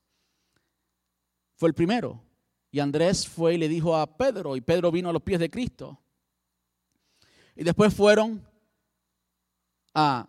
[1.54, 2.22] fue el primero.
[2.70, 5.50] Y Andrés fue y le dijo a Pedro, y Pedro vino a los pies de
[5.50, 6.00] Cristo.
[7.54, 8.42] Y después fueron
[9.92, 10.26] a,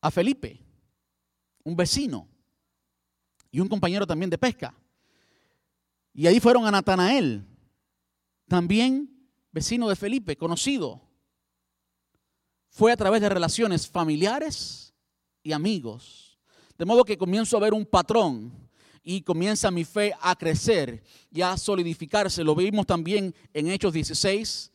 [0.00, 0.58] a Felipe,
[1.62, 2.26] un vecino
[3.52, 4.74] y un compañero también de pesca.
[6.12, 7.46] Y ahí fueron a Natanael,
[8.48, 9.08] también
[9.52, 11.00] vecino de Felipe, conocido.
[12.70, 14.94] Fue a través de relaciones familiares
[15.42, 16.38] y amigos.
[16.76, 18.52] De modo que comienzo a ver un patrón
[19.02, 22.44] y comienza mi fe a crecer y a solidificarse.
[22.44, 24.72] Lo vimos también en Hechos 16.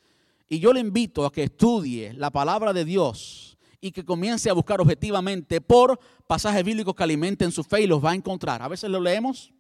[0.50, 4.54] Y yo le invito a que estudie la palabra de Dios y que comience a
[4.54, 8.62] buscar objetivamente por pasajes bíblicos que alimenten su fe y los va a encontrar.
[8.62, 9.54] A veces lo leemos,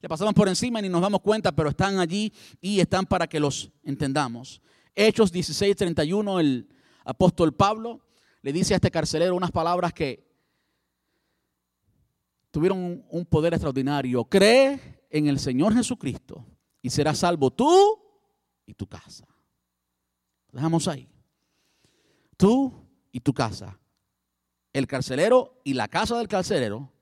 [0.00, 3.26] le pasamos por encima y ni nos damos cuenta, pero están allí y están para
[3.26, 4.62] que los entendamos.
[4.94, 6.68] Hechos 16, 31, el
[7.04, 8.00] apóstol Pablo
[8.42, 10.26] le dice a este carcelero unas palabras que
[12.50, 14.24] tuvieron un poder extraordinario.
[14.24, 16.44] Cree en el Señor Jesucristo
[16.82, 17.98] y serás salvo tú
[18.66, 19.26] y tu casa.
[20.52, 21.08] Dejamos ahí.
[22.36, 22.72] Tú
[23.10, 23.78] y tu casa.
[24.72, 26.92] El carcelero y la casa del carcelero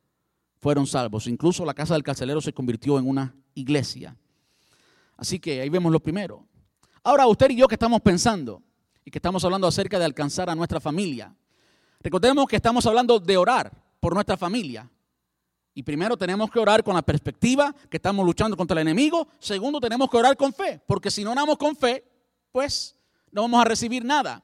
[0.59, 1.27] fueron salvos.
[1.27, 4.17] Incluso la casa del carcelero se convirtió en una iglesia.
[5.17, 6.47] Así que ahí vemos lo primero.
[7.03, 8.63] Ahora usted y yo que estamos pensando
[9.05, 11.35] y que estamos hablando acerca de alcanzar a nuestra familia.
[12.01, 14.91] Recordemos que estamos hablando de orar por nuestra familia.
[15.75, 19.29] Y primero tenemos que orar con la perspectiva que estamos luchando contra el enemigo.
[19.39, 22.03] Segundo, tenemos que orar con fe, porque si no oramos con fe,
[22.51, 22.97] pues
[23.31, 24.43] no vamos a recibir nada.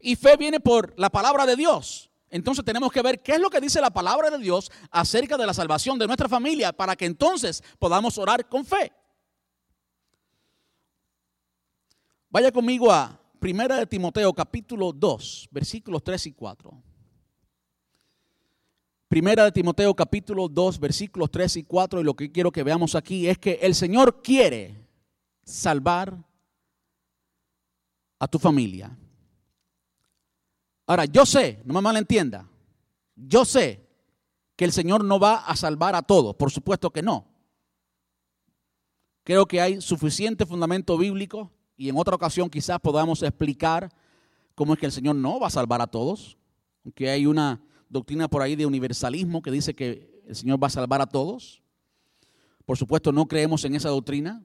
[0.00, 2.07] Y fe viene por la palabra de Dios.
[2.30, 5.46] Entonces tenemos que ver qué es lo que dice la palabra de Dios acerca de
[5.46, 8.92] la salvación de nuestra familia para que entonces podamos orar con fe.
[12.30, 16.82] Vaya conmigo a Primera de Timoteo capítulo 2, versículos 3 y 4.
[19.08, 22.94] Primera de Timoteo capítulo 2, versículos 3 y 4 y lo que quiero que veamos
[22.94, 24.86] aquí es que el Señor quiere
[25.44, 26.14] salvar
[28.18, 28.94] a tu familia.
[30.88, 32.48] Ahora, yo sé, no me malentienda,
[33.14, 33.86] yo sé
[34.56, 37.26] que el Señor no va a salvar a todos, por supuesto que no.
[39.22, 43.92] Creo que hay suficiente fundamento bíblico y en otra ocasión quizás podamos explicar
[44.54, 46.38] cómo es que el Señor no va a salvar a todos,
[46.82, 50.70] aunque hay una doctrina por ahí de universalismo que dice que el Señor va a
[50.70, 51.62] salvar a todos.
[52.64, 54.42] Por supuesto no creemos en esa doctrina,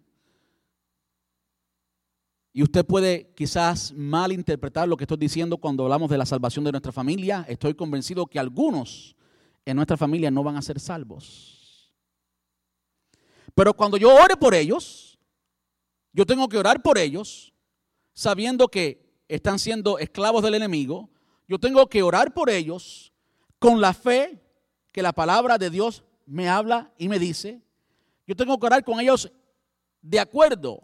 [2.54, 6.72] y usted puede quizás malinterpretar lo que estoy diciendo cuando hablamos de la salvación de
[6.72, 7.44] nuestra familia.
[7.50, 9.16] Estoy convencido que algunos
[9.66, 11.92] en nuestra familia no van a ser salvos.
[13.56, 15.18] Pero cuando yo ore por ellos,
[16.12, 17.54] yo tengo que orar por ellos
[18.14, 21.10] sabiendo que están siendo esclavos del enemigo.
[21.48, 23.12] Yo tengo que orar por ellos
[23.58, 24.44] con la fe
[24.92, 27.64] que la palabra de Dios me habla y me dice.
[28.28, 29.32] Yo tengo que orar con ellos
[30.04, 30.80] de acuerdo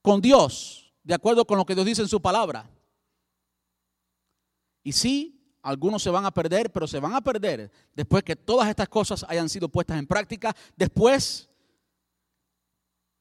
[0.00, 2.68] con Dios de acuerdo con lo que Dios dice en su palabra.
[4.82, 8.68] Y sí, algunos se van a perder, pero se van a perder después que todas
[8.68, 11.48] estas cosas hayan sido puestas en práctica, después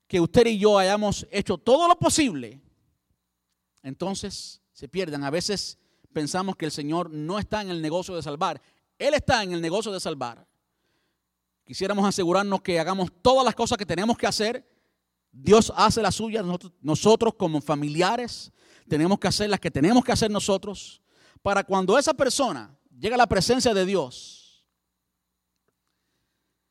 [0.07, 2.61] que usted y yo hayamos hecho todo lo posible,
[3.81, 5.23] entonces se pierden.
[5.23, 5.77] A veces
[6.11, 8.61] pensamos que el Señor no está en el negocio de salvar,
[8.97, 10.47] Él está en el negocio de salvar.
[11.65, 14.72] Quisiéramos asegurarnos que hagamos todas las cosas que tenemos que hacer
[15.33, 16.45] Dios hace las suyas,
[16.79, 18.51] nosotros, como familiares
[18.87, 21.01] tenemos que hacer las que tenemos que hacer nosotros
[21.41, 24.63] para cuando esa persona llegue a la presencia de Dios,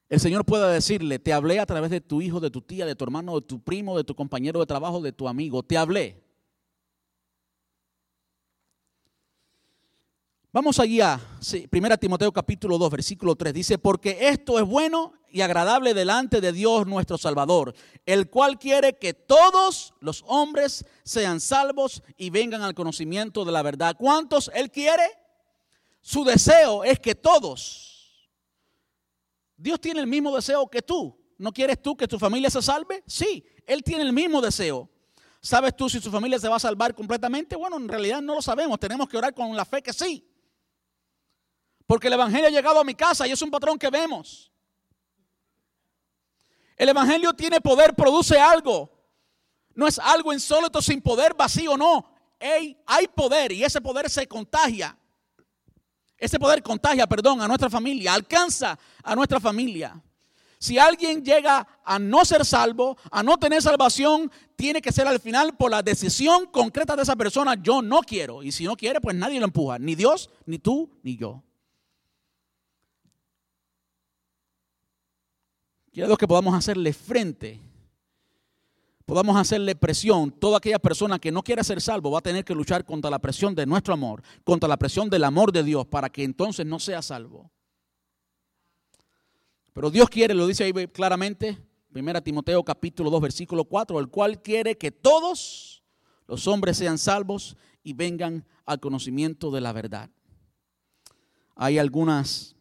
[0.09, 2.94] el Señor pueda decirle, te hablé a través de tu hijo, de tu tía, de
[2.94, 6.22] tu hermano, de tu primo, de tu compañero de trabajo, de tu amigo, te hablé.
[10.55, 13.55] Vamos allí a 1 Timoteo capítulo 2, versículo 3.
[13.55, 18.99] Dice, porque esto es bueno y agradable delante de Dios nuestro Salvador, el cual quiere
[18.99, 23.97] que todos los hombres sean salvos y vengan al conocimiento de la verdad.
[23.99, 25.05] ¿Cuántos Él quiere?
[26.03, 28.29] Su deseo es que todos.
[29.57, 31.19] Dios tiene el mismo deseo que tú.
[31.38, 33.03] ¿No quieres tú que tu familia se salve?
[33.07, 34.91] Sí, Él tiene el mismo deseo.
[35.41, 37.57] ¿Sabes tú si su familia se va a salvar completamente?
[37.57, 38.79] Bueno, en realidad no lo sabemos.
[38.79, 40.29] Tenemos que orar con la fe que sí.
[41.87, 44.51] Porque el Evangelio ha llegado a mi casa y es un patrón que vemos.
[46.77, 48.90] El Evangelio tiene poder, produce algo.
[49.75, 52.12] No es algo insólito sin poder, vacío, no.
[52.40, 54.97] hay poder y ese poder se contagia.
[56.23, 60.01] Ese poder contagia, perdón, a nuestra familia, alcanza a nuestra familia.
[60.62, 65.18] Si alguien llega a no ser salvo, a no tener salvación, tiene que ser al
[65.18, 68.45] final por la decisión concreta de esa persona, yo no quiero.
[68.45, 71.42] Y si no quiere, pues nadie lo empuja, ni Dios, ni tú, ni yo.
[75.92, 77.61] Quiero que podamos hacerle frente,
[79.05, 80.31] podamos hacerle presión.
[80.31, 83.18] Toda aquella persona que no quiera ser salvo va a tener que luchar contra la
[83.18, 86.78] presión de nuestro amor, contra la presión del amor de Dios, para que entonces no
[86.78, 87.50] sea salvo.
[89.74, 91.59] Pero Dios quiere, lo dice ahí claramente,
[91.94, 95.83] 1 Timoteo capítulo 2, versículo 4, el cual quiere que todos
[96.26, 100.09] los hombres sean salvos y vengan al conocimiento de la verdad.
[101.55, 102.57] Hay algunas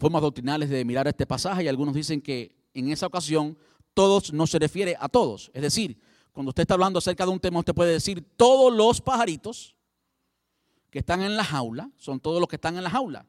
[0.00, 3.56] formas doctrinales de mirar este pasaje y algunos dicen que en esa ocasión
[3.94, 5.50] todos no se refiere a todos.
[5.52, 6.00] Es decir,
[6.32, 9.76] cuando usted está hablando acerca de un tema, usted puede decir todos los pajaritos
[10.90, 13.26] que están en la jaula, son todos los que están en la jaula.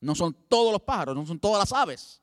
[0.00, 2.20] No son todos los pájaros, no son todas las aves.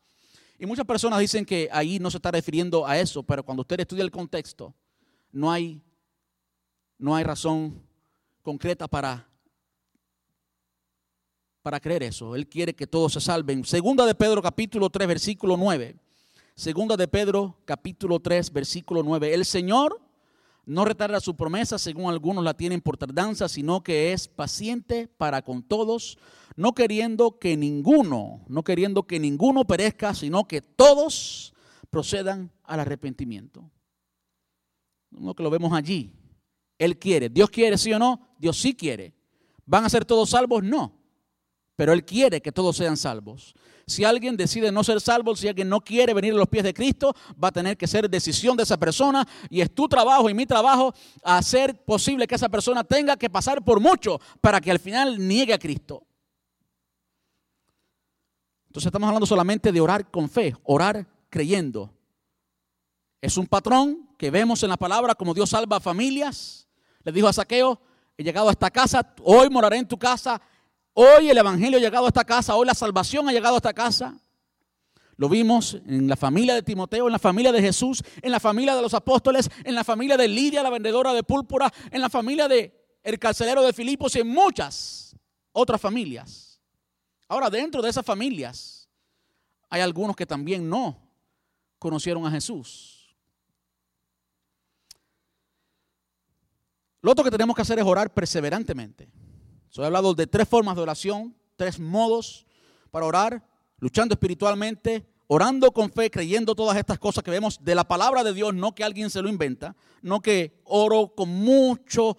[0.57, 3.79] Y muchas personas dicen que ahí no se está refiriendo a eso, pero cuando usted
[3.79, 4.73] estudia el contexto,
[5.31, 5.81] no hay,
[6.97, 7.81] no hay razón
[8.41, 9.28] concreta para,
[11.61, 12.35] para creer eso.
[12.35, 13.65] Él quiere que todos se salven.
[13.65, 15.95] Segunda de Pedro capítulo 3, versículo 9.
[16.55, 19.33] Segunda de Pedro capítulo 3, versículo 9.
[19.33, 20.01] El Señor
[20.65, 25.41] no retarda su promesa, según algunos la tienen por tardanza, sino que es paciente para
[25.41, 26.17] con todos,
[26.55, 31.53] no queriendo que ninguno, no queriendo que ninguno perezca, sino que todos
[31.89, 33.71] procedan al arrepentimiento.
[35.11, 36.13] Lo que lo vemos allí.
[36.77, 37.29] Él quiere.
[37.29, 38.35] ¿Dios quiere, sí o no?
[38.37, 39.13] Dios sí quiere.
[39.65, 40.63] ¿Van a ser todos salvos?
[40.63, 40.98] No.
[41.79, 43.55] Pero Él quiere que todos sean salvos.
[43.87, 46.73] Si alguien decide no ser salvo, si alguien no quiere venir a los pies de
[46.73, 50.33] Cristo, va a tener que ser decisión de esa persona y es tu trabajo y
[50.33, 54.79] mi trabajo hacer posible que esa persona tenga que pasar por mucho para que al
[54.79, 56.05] final niegue a Cristo.
[58.67, 61.93] Entonces estamos hablando solamente de orar con fe, orar creyendo.
[63.21, 66.67] Es un patrón que vemos en la palabra como Dios salva a familias.
[67.05, 67.79] Le dijo a Saqueo,
[68.17, 70.41] he llegado a esta casa, hoy moraré en tu casa.
[70.93, 73.73] Hoy el Evangelio ha llegado a esta casa, hoy la salvación ha llegado a esta
[73.73, 74.19] casa.
[75.15, 78.75] Lo vimos en la familia de Timoteo, en la familia de Jesús, en la familia
[78.75, 82.47] de los apóstoles, en la familia de Lidia, la vendedora de púrpura, en la familia
[82.47, 82.73] de
[83.03, 85.15] el carcelero de Filipos y en muchas
[85.51, 86.61] otras familias.
[87.27, 88.89] Ahora, dentro de esas familias
[89.69, 90.97] hay algunos que también no
[91.77, 93.15] conocieron a Jesús.
[97.01, 99.09] Lo otro que tenemos que hacer es orar perseverantemente.
[99.69, 102.45] Soy hablado de tres formas de oración, tres modos
[102.91, 103.47] para orar,
[103.79, 108.33] luchando espiritualmente, orando con fe, creyendo todas estas cosas que vemos de la palabra de
[108.33, 112.17] Dios, no que alguien se lo inventa, no que oro con mucho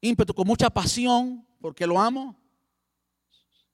[0.00, 2.40] ímpetu, con mucha pasión, porque lo amo,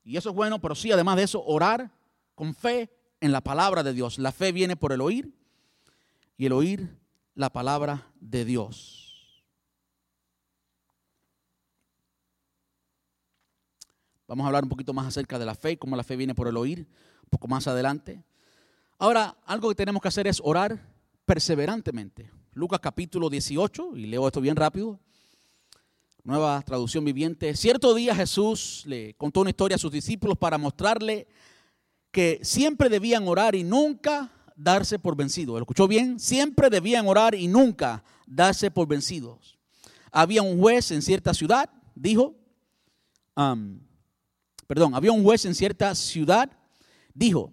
[0.06, 1.90] y eso es bueno, pero sí, además de eso, orar
[2.36, 4.18] con fe en la palabra de Dios.
[4.18, 5.34] La fe viene por el oír
[6.36, 6.96] y el oír
[7.34, 9.05] la palabra de Dios.
[14.28, 16.48] Vamos a hablar un poquito más acerca de la fe cómo la fe viene por
[16.48, 18.22] el oír, un poco más adelante.
[18.98, 20.80] Ahora, algo que tenemos que hacer es orar
[21.24, 22.30] perseverantemente.
[22.52, 24.98] Lucas capítulo 18, y leo esto bien rápido
[26.26, 27.54] nueva traducción viviente.
[27.54, 31.28] Cierto día Jesús le contó una historia a sus discípulos para mostrarle
[32.10, 35.54] que siempre debían orar y nunca darse por vencidos.
[35.54, 36.18] ¿Lo escuchó bien?
[36.18, 39.56] Siempre debían orar y nunca darse por vencidos.
[40.10, 42.34] Había un juez en cierta ciudad, dijo,
[44.66, 46.50] perdón, había un juez en cierta ciudad,
[47.14, 47.52] dijo,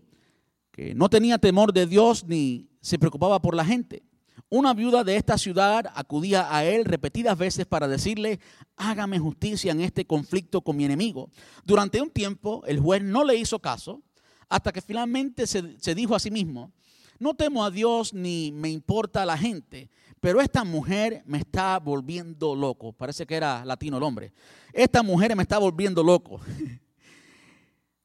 [0.71, 4.03] que no tenía temor de Dios ni se preocupaba por la gente.
[4.49, 8.39] Una viuda de esta ciudad acudía a él repetidas veces para decirle,
[8.75, 11.29] hágame justicia en este conflicto con mi enemigo.
[11.63, 14.01] Durante un tiempo el juez no le hizo caso
[14.49, 16.71] hasta que finalmente se, dijo a sí mismo,
[17.19, 22.55] no temo a Dios ni me importa la gente, pero esta mujer me está volviendo
[22.55, 22.93] loco.
[22.93, 24.33] Parece que era latino el hombre.
[24.71, 26.39] Esta mujer me está volviendo loco.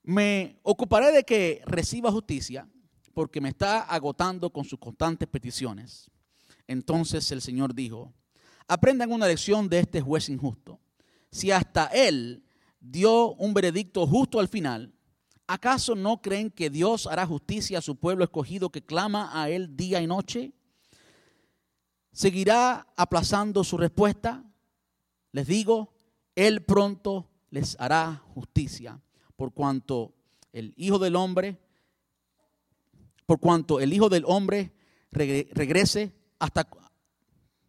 [0.09, 2.67] me ocuparé de que reciba justicia
[3.13, 6.11] porque me está agotando con sus constantes peticiones.
[6.67, 8.15] Entonces el Señor dijo,
[8.67, 10.81] aprendan una lección de este juez injusto.
[11.31, 12.43] Si hasta él
[12.81, 14.95] dio un veredicto justo al final,
[15.47, 19.77] ¿acaso no creen que Dios hará justicia a su pueblo escogido que clama a él
[19.77, 20.55] día y noche?
[22.13, 24.43] ¿Seguirá aplazando su respuesta?
[25.33, 25.93] Les digo,
[26.35, 29.03] él pronto les hará justicia,
[29.39, 30.13] por cuanto
[30.53, 31.57] el Hijo del Hombre,
[33.25, 34.73] por cuanto el Hijo del Hombre
[35.13, 36.69] regrese hasta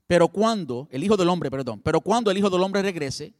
[0.07, 3.35] pero cuando el Hijo del Hombre, perdón, pero cuando el Hijo del Hombre regrese,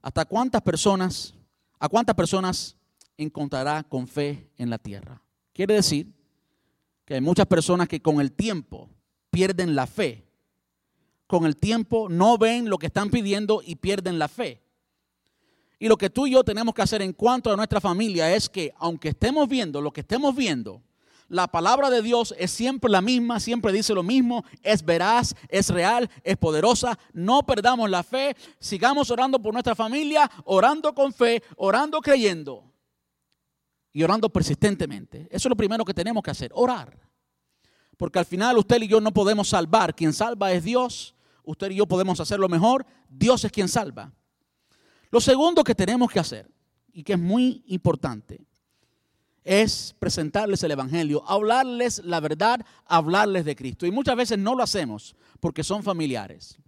[0.00, 1.34] hasta cuántas personas,
[1.78, 2.78] a cuántas personas
[3.18, 5.22] encontrará con fe en la tierra.
[5.52, 6.10] Quiere decir
[7.04, 8.88] que hay muchas personas que con el tiempo
[9.28, 10.26] pierden la fe.
[11.26, 14.61] Con el tiempo no ven lo que están pidiendo y pierden la fe.
[15.82, 18.48] Y lo que tú y yo tenemos que hacer en cuanto a nuestra familia es
[18.48, 20.80] que aunque estemos viendo lo que estemos viendo,
[21.28, 25.70] La palabra de Dios es siempre la misma, siempre dice lo mismo, es veraz, es
[25.70, 26.96] real, es poderosa.
[27.14, 32.70] No perdamos la fe, sigamos orando por nuestra familia, orando con fe, orando creyendo
[33.92, 35.26] y orando persistentemente.
[35.30, 36.96] Eso es lo primero que tenemos que hacer, orar.
[37.96, 41.76] Porque al final usted y yo no podemos salvar, quien salva es Dios, usted y
[41.76, 44.12] yo podemos hacerlo mejor, Dios es quien salva.
[45.12, 46.50] Lo segundo que tenemos que hacer,
[46.92, 48.44] y que es muy importante,
[49.44, 53.84] es presentarles el Evangelio, hablarles la verdad, hablarles de Cristo.
[53.86, 56.58] Y muchas veces no lo hacemos porque son familiares.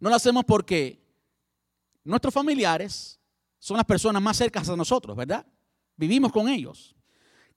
[0.00, 1.00] No lo hacemos porque
[2.02, 3.20] nuestros familiares
[3.60, 5.46] son las personas más cercanas a nosotros, ¿verdad?
[5.96, 6.96] Vivimos con ellos.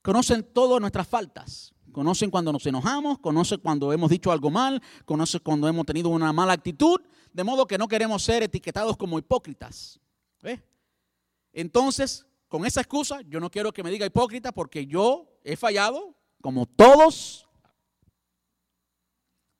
[0.03, 1.73] Conocen todas nuestras faltas.
[1.93, 6.33] Conocen cuando nos enojamos, conocen cuando hemos dicho algo mal, conocen cuando hemos tenido una
[6.33, 6.99] mala actitud,
[7.33, 9.99] de modo que no queremos ser etiquetados como hipócritas.
[11.51, 16.15] Entonces, con esa excusa, yo no quiero que me diga hipócrita porque yo he fallado,
[16.41, 17.47] como todos.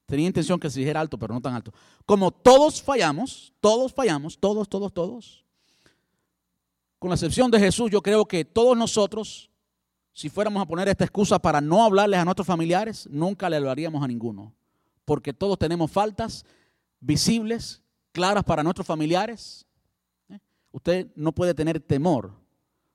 [0.05, 1.73] Tenía intención que se dijera alto, pero no tan alto.
[2.05, 5.45] Como todos fallamos, todos fallamos, todos, todos, todos.
[6.99, 9.49] Con la excepción de Jesús, yo creo que todos nosotros,
[10.13, 14.03] si fuéramos a poner esta excusa para no hablarles a nuestros familiares, nunca le hablaríamos
[14.03, 14.53] a ninguno.
[15.05, 16.45] Porque todos tenemos faltas
[17.03, 17.81] visibles,
[18.11, 19.65] claras para nuestros familiares.
[20.29, 20.39] ¿Eh?
[20.71, 22.33] Usted no puede tener temor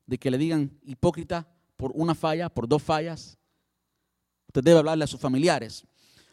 [0.07, 1.47] de que le digan hipócrita
[1.77, 3.39] por una falla, por dos fallas.
[4.49, 5.85] Usted debe hablarle a sus familiares.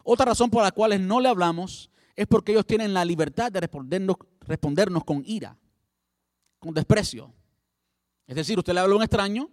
[0.03, 3.59] Otra razón por la cual no le hablamos es porque ellos tienen la libertad de
[3.59, 5.57] respondernos, respondernos con ira,
[6.59, 7.33] con desprecio.
[8.25, 9.49] Es decir, usted le habla a un extraño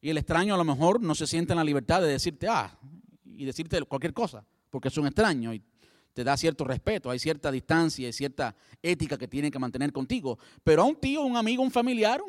[0.00, 2.76] y el extraño a lo mejor no se siente en la libertad de decirte, ah,
[3.24, 5.62] y decirte cualquier cosa, porque es un extraño y
[6.20, 10.38] te da cierto respeto, hay cierta distancia y cierta ética que tiene que mantener contigo.
[10.62, 12.20] Pero a un tío, un amigo, un familiar,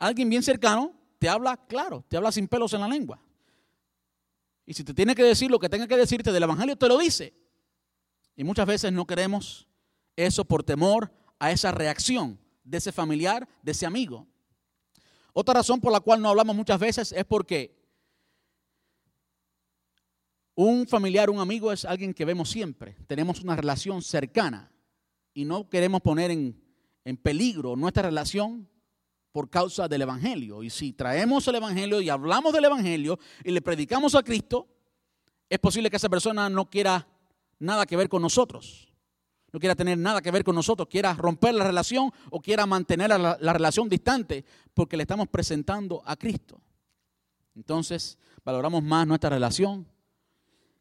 [0.00, 3.22] alguien bien cercano te habla claro, te habla sin pelos en la lengua.
[4.66, 6.98] Y si te tiene que decir lo que tenga que decirte del Evangelio, te lo
[6.98, 7.32] dice.
[8.34, 9.68] Y muchas veces no queremos
[10.16, 14.26] eso por temor a esa reacción de ese familiar, de ese amigo.
[15.32, 17.79] Otra razón por la cual no hablamos muchas veces es porque
[20.62, 22.96] un familiar, un amigo es alguien que vemos siempre.
[23.06, 24.70] Tenemos una relación cercana
[25.32, 26.62] y no queremos poner en,
[27.04, 28.68] en peligro nuestra relación
[29.32, 30.62] por causa del Evangelio.
[30.62, 34.68] Y si traemos el Evangelio y hablamos del Evangelio y le predicamos a Cristo,
[35.48, 37.08] es posible que esa persona no quiera
[37.58, 38.92] nada que ver con nosotros.
[39.52, 43.08] No quiera tener nada que ver con nosotros, quiera romper la relación o quiera mantener
[43.08, 44.44] la, la relación distante
[44.74, 46.60] porque le estamos presentando a Cristo.
[47.56, 49.86] Entonces, valoramos más nuestra relación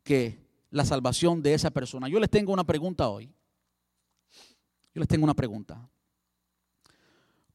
[0.09, 2.09] que la salvación de esa persona.
[2.09, 3.31] Yo les tengo una pregunta hoy.
[4.91, 5.87] Yo les tengo una pregunta.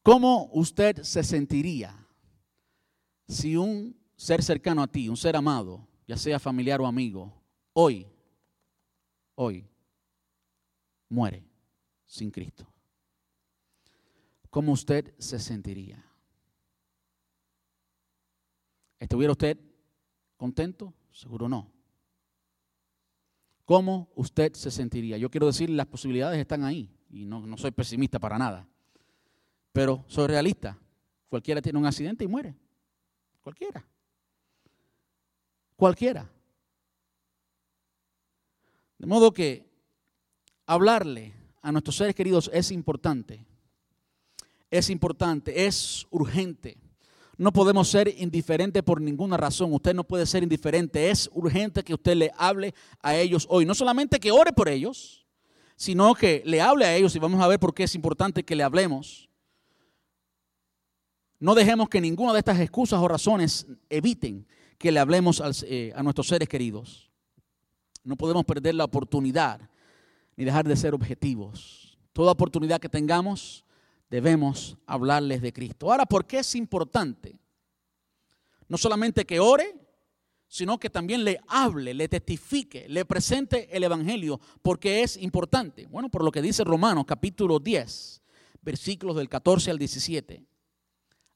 [0.01, 2.07] ¿Cómo usted se sentiría
[3.27, 7.33] si un ser cercano a ti, un ser amado, ya sea familiar o amigo,
[7.73, 8.07] hoy,
[9.35, 9.67] hoy,
[11.09, 11.45] muere
[12.05, 12.65] sin Cristo?
[14.49, 16.01] ¿Cómo usted se sentiría?
[18.97, 19.59] ¿Estuviera usted
[20.37, 20.93] contento?
[21.11, 21.74] Seguro no.
[23.65, 25.17] ¿Cómo usted se sentiría?
[25.17, 28.67] Yo quiero decir, las posibilidades están ahí y no, no soy pesimista para nada.
[29.73, 30.79] Pero soy realista.
[31.27, 32.55] Cualquiera tiene un accidente y muere.
[33.41, 33.85] Cualquiera.
[35.75, 36.29] Cualquiera.
[38.97, 39.67] De modo que
[40.65, 43.45] hablarle a nuestros seres queridos es importante.
[44.69, 46.77] Es importante, es urgente.
[47.37, 49.73] No podemos ser indiferentes por ninguna razón.
[49.73, 51.09] Usted no puede ser indiferente.
[51.09, 53.65] Es urgente que usted le hable a ellos hoy.
[53.65, 55.25] No solamente que ore por ellos,
[55.75, 58.55] sino que le hable a ellos y vamos a ver por qué es importante que
[58.55, 59.29] le hablemos.
[61.39, 66.03] No dejemos que ninguna de estas excusas o razones eviten que le hablemos eh, a
[66.03, 67.11] nuestros seres queridos.
[68.03, 69.59] No podemos perder la oportunidad
[70.37, 71.97] ni dejar de ser objetivos.
[72.13, 73.64] Toda oportunidad que tengamos
[74.09, 75.91] debemos hablarles de Cristo.
[75.91, 77.39] Ahora, ¿por qué es importante?
[78.67, 79.75] No solamente que ore,
[80.47, 85.87] sino que también le hable, le testifique, le presente el Evangelio, porque es importante.
[85.87, 88.21] Bueno, por lo que dice Romanos capítulo 10,
[88.61, 90.43] versículos del 14 al 17.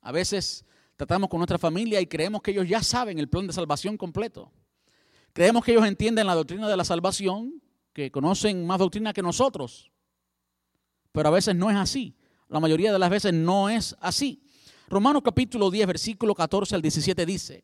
[0.02, 0.66] A veces
[0.96, 4.52] tratamos con nuestra familia y creemos que ellos ya saben el plan de salvación completo.
[5.34, 7.62] Creemos que ellos entienden la doctrina de la salvación,
[7.94, 9.92] que conocen más doctrina que nosotros.
[11.12, 12.16] Pero a veces no es así.
[12.50, 14.44] La mayoría de las veces no es así.
[14.90, 17.64] Romanos capítulo 10, versículo 14 al 17 dice,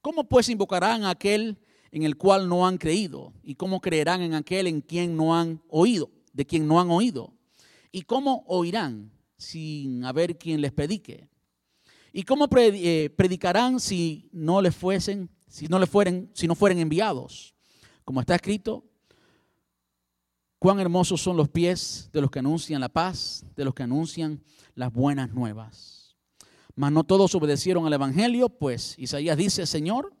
[0.00, 1.58] ¿cómo pues invocarán a aquel
[1.90, 3.32] en el cual no han creído?
[3.42, 7.34] ¿Y cómo creerán en aquel en quien no han oído, de quien no han oído?
[7.92, 11.28] ¿Y cómo oirán sin haber quien les predique?
[12.12, 16.78] ¿Y cómo eh, predicarán si no les fuesen si no, le fueren, si no fueren
[16.78, 17.54] enviados.
[18.04, 18.84] Como está escrito,
[20.66, 24.42] cuán hermosos son los pies de los que anuncian la paz, de los que anuncian
[24.74, 26.16] las buenas nuevas.
[26.74, 30.12] Mas no todos obedecieron al Evangelio, pues Isaías dice, Señor,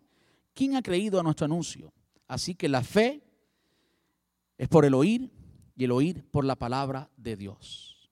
[0.54, 1.92] ¿quién ha creído a nuestro anuncio?
[2.28, 3.24] Así que la fe
[4.56, 5.32] es por el oír
[5.74, 8.08] y el oír por la palabra de Dios.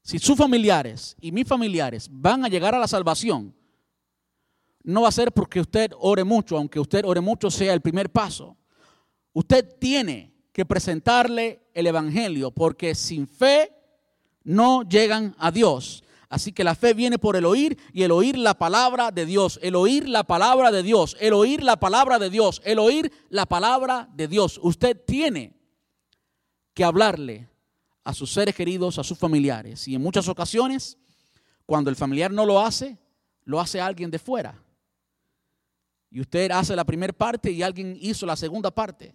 [0.00, 3.54] Si sus familiares y mis familiares van a llegar a la salvación,
[4.84, 8.10] no va a ser porque usted ore mucho, aunque usted ore mucho sea el primer
[8.10, 8.56] paso.
[9.34, 13.72] Usted tiene que presentarle el Evangelio, porque sin fe
[14.44, 16.04] no llegan a Dios.
[16.28, 19.58] Así que la fe viene por el oír y el oír la palabra de Dios,
[19.62, 23.46] el oír la palabra de Dios, el oír la palabra de Dios, el oír la
[23.46, 24.58] palabra de Dios.
[24.62, 25.54] Usted tiene
[26.72, 27.48] que hablarle
[28.02, 29.86] a sus seres queridos, a sus familiares.
[29.86, 30.98] Y en muchas ocasiones,
[31.66, 32.98] cuando el familiar no lo hace,
[33.44, 34.60] lo hace alguien de fuera.
[36.10, 39.14] Y usted hace la primera parte y alguien hizo la segunda parte.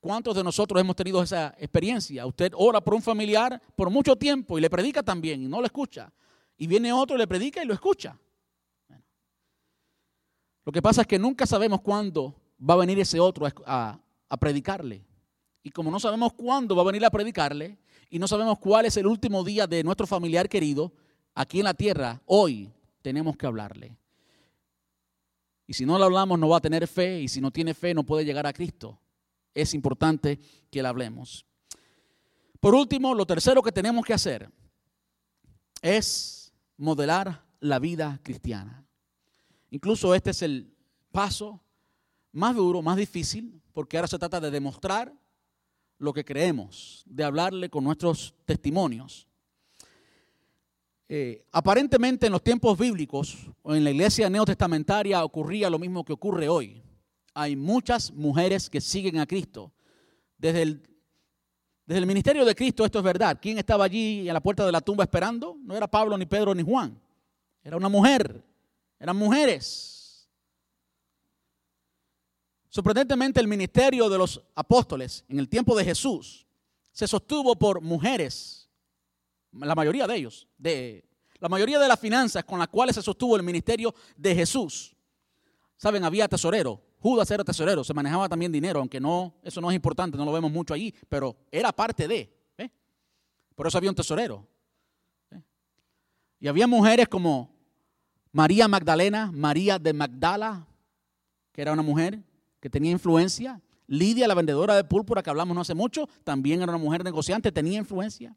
[0.00, 2.24] ¿Cuántos de nosotros hemos tenido esa experiencia?
[2.24, 5.66] Usted ora por un familiar por mucho tiempo y le predica también y no lo
[5.66, 6.12] escucha.
[6.56, 8.16] Y viene otro, le predica y lo escucha.
[10.64, 14.36] Lo que pasa es que nunca sabemos cuándo va a venir ese otro a, a
[14.36, 15.04] predicarle.
[15.62, 17.78] Y como no sabemos cuándo va a venir a predicarle
[18.08, 20.92] y no sabemos cuál es el último día de nuestro familiar querido,
[21.34, 22.70] aquí en la tierra, hoy
[23.02, 23.96] tenemos que hablarle.
[25.66, 27.94] Y si no le hablamos no va a tener fe y si no tiene fe
[27.94, 28.98] no puede llegar a Cristo.
[29.54, 30.38] Es importante
[30.70, 31.46] que le hablemos.
[32.60, 34.50] Por último, lo tercero que tenemos que hacer
[35.80, 38.84] es modelar la vida cristiana.
[39.70, 40.74] Incluso este es el
[41.12, 41.60] paso
[42.32, 45.12] más duro, más difícil, porque ahora se trata de demostrar
[45.98, 49.26] lo que creemos, de hablarle con nuestros testimonios.
[51.08, 56.12] Eh, aparentemente en los tiempos bíblicos o en la iglesia neotestamentaria ocurría lo mismo que
[56.12, 56.82] ocurre hoy.
[57.38, 59.72] Hay muchas mujeres que siguen a Cristo.
[60.36, 63.38] Desde el, ministerio de Cristo esto es verdad.
[63.40, 65.56] ¿Quién estaba allí a la puerta de la tumba esperando?
[65.62, 67.00] No era Pablo, ni Pedro, ni Juan.
[67.62, 68.44] Era una mujer.
[68.98, 70.28] Eran mujeres.
[72.68, 76.44] Sorprendentemente el ministerio de los apóstoles en el tiempo de Jesús
[76.90, 78.68] se sostuvo por mujeres,
[79.52, 83.44] la mayoría de ellos, la mayoría de las finanzas con las cuales se sostuvo el
[83.44, 84.96] ministerio de Jesús.
[85.76, 89.76] Saben, había tesorero, Judas era tesorero, se manejaba también dinero, aunque no, eso no es
[89.76, 92.38] importante, no lo vemos mucho allí, pero era parte de.
[93.54, 94.46] Por eso había un tesorero.
[96.38, 97.50] Y había mujeres como
[98.30, 100.66] María Magdalena, María de Magdala,
[101.52, 102.20] que era una mujer,
[102.60, 103.60] que tenía influencia.
[103.88, 107.50] Lidia, la vendedora de púrpura que hablamos no hace mucho, también era una mujer negociante,
[107.50, 108.36] tenía influencia.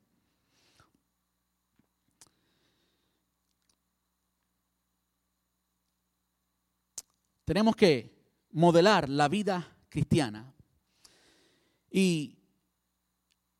[7.46, 8.21] Tenemos que
[8.52, 10.54] modelar la vida cristiana.
[11.90, 12.38] Y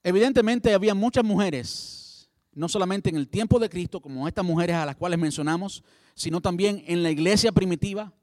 [0.04, 4.86] evidentemente había muchas mujeres, no solamente en el tiempo de Cristo, como estas mujeres a
[4.86, 5.84] las cuales mencionamos,
[6.16, 8.14] sino también en la iglesia primitiva,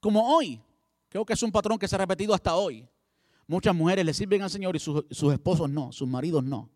[0.00, 0.60] como hoy.
[1.08, 2.88] Creo que es un patrón que se ha repetido hasta hoy.
[3.46, 6.70] Muchas mujeres le sirven al Señor y sus, esposos no, sus maridos no.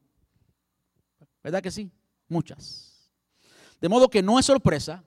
[1.43, 1.91] ¿Verdad que sí?
[2.29, 3.11] Muchas.
[3.81, 5.05] De modo que no es sorpresa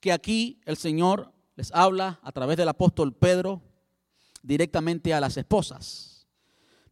[0.00, 3.62] que aquí el Señor les habla a través del apóstol Pedro
[4.42, 6.26] directamente a las esposas.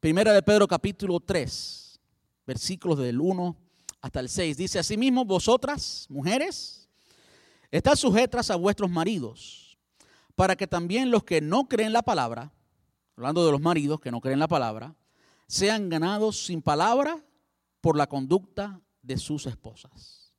[0.01, 2.01] Primera de Pedro capítulo 3,
[2.47, 3.57] versículos del 1
[4.03, 4.57] hasta el 6.
[4.57, 6.89] Dice, asimismo vosotras, mujeres,
[7.71, 9.79] estad sujetas a vuestros maridos
[10.35, 12.53] para que también los que no creen la palabra,
[13.17, 14.95] hablando de los maridos que no creen la palabra,
[15.49, 17.25] sean ganados sin palabra
[17.81, 20.35] por la conducta de sus esposas.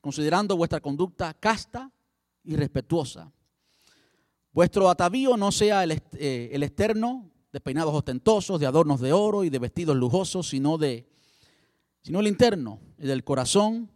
[0.00, 1.90] Considerando vuestra conducta casta
[2.44, 3.32] y respetuosa.
[4.52, 9.44] Vuestro atavío no sea el, eh, el externo de peinados ostentosos, de adornos de oro
[9.44, 11.06] y de vestidos lujosos, sino, de,
[12.02, 13.90] sino el interno, el del corazón,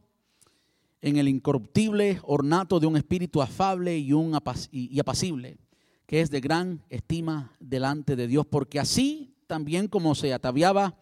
[1.01, 4.39] en el incorruptible ornato de un espíritu afable y, un
[4.71, 5.59] y apacible,
[6.07, 10.97] que es de gran estima delante de Dios, porque así también como se ataviaba,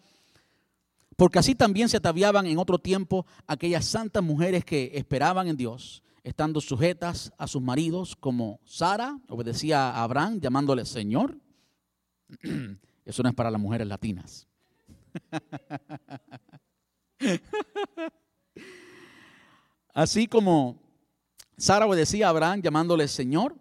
[1.17, 6.03] porque así también se ataviaban en otro tiempo aquellas santas mujeres que esperaban en Dios,
[6.25, 11.39] estando sujetas a sus maridos, como Sara obedecía a Abraham llamándole Señor.
[13.05, 14.49] Eso no es para las mujeres latinas.
[19.93, 20.81] Así como
[21.59, 23.55] Sara obedecía a Abraham llamándole Señor,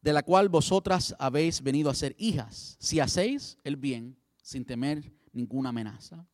[0.00, 5.12] de la cual vosotras habéis venido a ser hijas, si hacéis el bien sin temer
[5.32, 6.24] ninguna amenaza.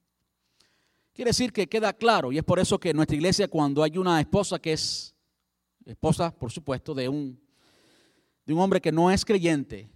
[1.15, 3.97] Quiere decir que queda claro, y es por eso que en nuestra iglesia cuando hay
[3.99, 5.15] una esposa que es
[5.93, 7.41] esposa, por supuesto, de un,
[8.45, 9.91] de un hombre que no es creyente,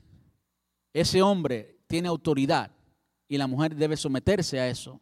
[0.93, 2.71] ese hombre tiene autoridad
[3.29, 5.01] y la mujer debe someterse a eso.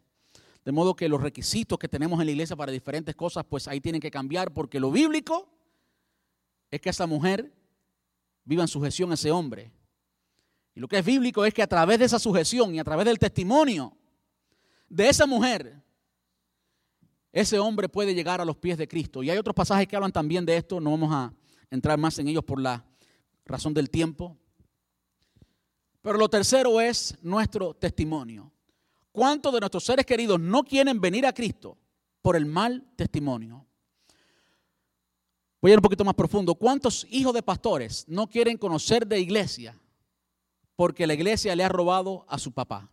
[0.63, 3.81] De modo que los requisitos que tenemos en la iglesia para diferentes cosas, pues ahí
[3.81, 5.49] tienen que cambiar porque lo bíblico
[6.69, 7.51] es que esa mujer
[8.45, 9.71] viva en sujeción a ese hombre.
[10.73, 13.05] Y lo que es bíblico es que a través de esa sujeción y a través
[13.05, 13.97] del testimonio
[14.87, 15.81] de esa mujer,
[17.31, 19.23] ese hombre puede llegar a los pies de Cristo.
[19.23, 21.33] Y hay otros pasajes que hablan también de esto, no vamos a
[21.69, 22.85] entrar más en ellos por la
[23.45, 24.37] razón del tiempo.
[26.01, 28.51] Pero lo tercero es nuestro testimonio.
[29.11, 31.77] ¿Cuántos de nuestros seres queridos no quieren venir a Cristo
[32.21, 33.65] por el mal testimonio?
[35.61, 36.55] Voy a ir un poquito más profundo.
[36.55, 39.79] ¿Cuántos hijos de pastores no quieren conocer de iglesia
[40.75, 42.90] porque la iglesia le ha robado a su papá?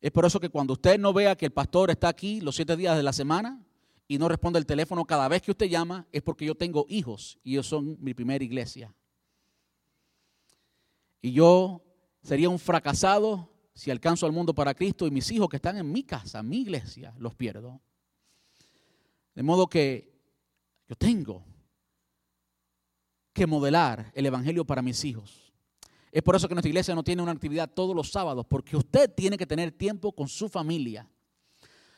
[0.00, 2.76] Es por eso que cuando usted no vea que el pastor está aquí los siete
[2.76, 3.60] días de la semana
[4.06, 7.38] y no responde el teléfono cada vez que usted llama, es porque yo tengo hijos
[7.42, 8.94] y ellos son mi primera iglesia.
[11.20, 11.82] Y yo
[12.22, 15.90] sería un fracasado si alcanzo al mundo para Cristo y mis hijos que están en
[15.90, 17.80] mi casa, mi iglesia, los pierdo.
[19.34, 20.12] De modo que
[20.88, 21.44] yo tengo
[23.32, 25.47] que modelar el Evangelio para mis hijos.
[26.10, 29.12] Es por eso que nuestra iglesia no tiene una actividad todos los sábados, porque usted
[29.14, 31.08] tiene que tener tiempo con su familia.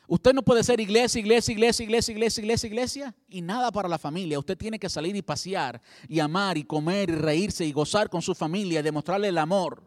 [0.07, 3.97] Usted no puede ser iglesia, iglesia, iglesia, iglesia, iglesia, iglesia, iglesia y nada para la
[3.97, 4.37] familia.
[4.39, 8.21] Usted tiene que salir y pasear y amar y comer y reírse y gozar con
[8.21, 9.81] su familia y demostrarle el amor.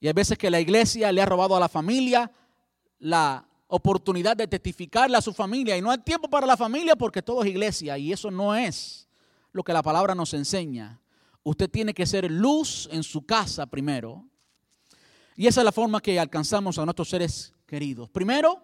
[0.00, 2.32] Y hay veces que la iglesia le ha robado a la familia
[2.98, 5.76] la oportunidad de testificarle a su familia.
[5.76, 7.98] Y no hay tiempo para la familia porque todo es iglesia.
[7.98, 9.06] Y eso no es
[9.52, 10.98] lo que la palabra nos enseña.
[11.42, 14.24] Usted tiene que ser luz en su casa primero.
[15.36, 18.10] Y esa es la forma que alcanzamos a nuestros seres queridos.
[18.10, 18.62] Primero,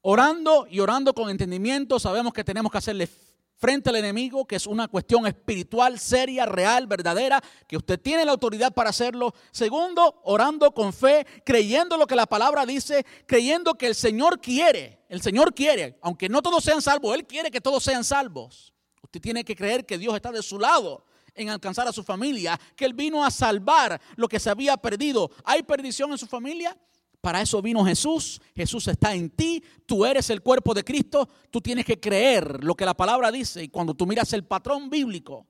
[0.00, 1.98] orando y orando con entendimiento.
[1.98, 3.08] Sabemos que tenemos que hacerle
[3.56, 8.32] frente al enemigo, que es una cuestión espiritual, seria, real, verdadera, que usted tiene la
[8.32, 9.34] autoridad para hacerlo.
[9.50, 15.00] Segundo, orando con fe, creyendo lo que la palabra dice, creyendo que el Señor quiere,
[15.08, 18.72] el Señor quiere, aunque no todos sean salvos, Él quiere que todos sean salvos.
[19.02, 21.04] Usted tiene que creer que Dios está de su lado
[21.36, 25.30] en alcanzar a su familia, que Él vino a salvar lo que se había perdido.
[25.44, 26.76] ¿Hay perdición en su familia?
[27.20, 28.40] Para eso vino Jesús.
[28.54, 29.62] Jesús está en ti.
[29.84, 31.28] Tú eres el cuerpo de Cristo.
[31.50, 33.62] Tú tienes que creer lo que la palabra dice.
[33.64, 35.46] Y cuando tú miras el patrón bíblico,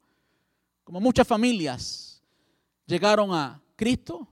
[0.84, 2.22] como muchas familias
[2.86, 4.26] llegaron a Cristo,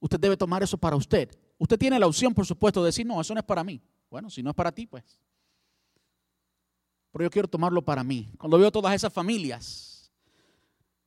[0.00, 1.36] usted debe tomar eso para usted.
[1.58, 3.80] Usted tiene la opción, por supuesto, de decir, no, eso no es para mí.
[4.10, 5.18] Bueno, si no es para ti, pues.
[7.10, 8.32] Pero yo quiero tomarlo para mí.
[8.38, 9.93] Cuando veo todas esas familias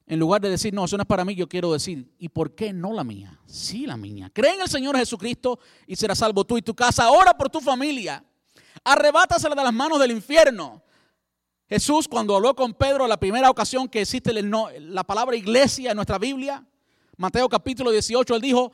[0.07, 2.55] en lugar de decir, no, eso no es para mí, yo quiero decir, ¿y por
[2.55, 3.37] qué no la mía?
[3.45, 4.31] Sí, la mía.
[4.33, 7.11] Cree en el Señor Jesucristo y serás salvo tú y tu casa.
[7.11, 8.23] Ora por tu familia.
[8.85, 10.81] Arrebátasela de las manos del infierno.
[11.67, 16.17] Jesús, cuando habló con Pedro la primera ocasión que existe la palabra iglesia en nuestra
[16.17, 16.65] Biblia,
[17.17, 18.71] Mateo capítulo 18, él dijo,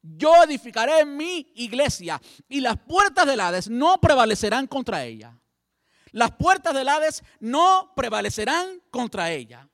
[0.00, 5.38] yo edificaré mi iglesia y las puertas del Hades no prevalecerán contra ella.
[6.12, 9.68] Las puertas del Hades no prevalecerán contra ella.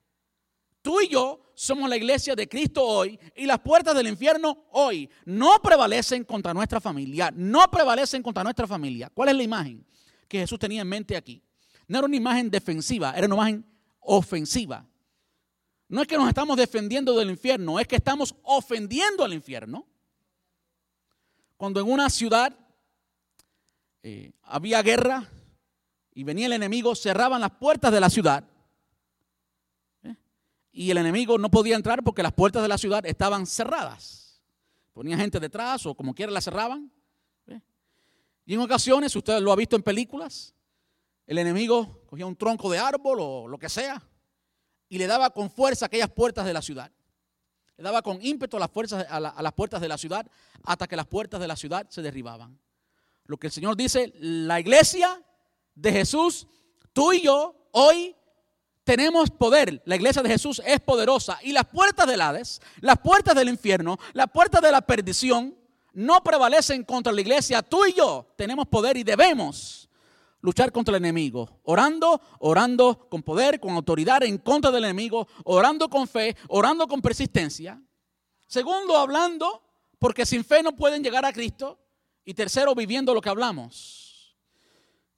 [0.82, 5.10] Tú y yo somos la iglesia de Cristo hoy y las puertas del infierno hoy
[5.26, 9.10] no prevalecen contra nuestra familia, no prevalecen contra nuestra familia.
[9.12, 9.86] ¿Cuál es la imagen
[10.26, 11.42] que Jesús tenía en mente aquí?
[11.86, 13.66] No era una imagen defensiva, era una imagen
[14.00, 14.86] ofensiva.
[15.88, 19.86] No es que nos estamos defendiendo del infierno, es que estamos ofendiendo al infierno.
[21.58, 22.56] Cuando en una ciudad
[24.02, 25.28] eh, había guerra
[26.14, 28.49] y venía el enemigo, cerraban las puertas de la ciudad
[30.80, 34.40] y el enemigo no podía entrar porque las puertas de la ciudad estaban cerradas.
[34.94, 36.90] Ponía gente detrás o como quiera la cerraban.
[38.46, 40.54] Y en ocasiones, usted lo ha visto en películas,
[41.26, 44.02] el enemigo cogía un tronco de árbol o lo que sea
[44.88, 46.90] y le daba con fuerza aquellas puertas de la ciudad.
[47.76, 50.26] Le daba con ímpetu a las, fuerzas, a las puertas de la ciudad
[50.62, 52.58] hasta que las puertas de la ciudad se derribaban.
[53.26, 55.22] Lo que el Señor dice, la iglesia
[55.74, 56.46] de Jesús,
[56.94, 58.16] tú y yo, hoy
[58.84, 59.82] tenemos poder.
[59.84, 61.38] La iglesia de Jesús es poderosa.
[61.42, 65.54] Y las puertas del Hades, las puertas del infierno, las puertas de la perdición,
[65.92, 67.62] no prevalecen contra la iglesia.
[67.62, 69.88] Tú y yo tenemos poder y debemos
[70.40, 71.60] luchar contra el enemigo.
[71.64, 75.28] Orando, orando con poder, con autoridad en contra del enemigo.
[75.44, 77.80] Orando con fe, orando con persistencia.
[78.46, 79.62] Segundo, hablando,
[79.98, 81.78] porque sin fe no pueden llegar a Cristo.
[82.24, 84.09] Y tercero, viviendo lo que hablamos.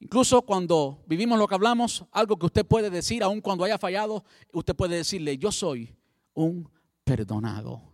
[0.02, 4.24] Incluso cuando vivimos lo que hablamos, algo que usted puede decir, aun cuando haya fallado,
[4.52, 5.94] usted puede decirle, yo soy
[6.34, 6.68] un
[7.04, 7.91] perdonado.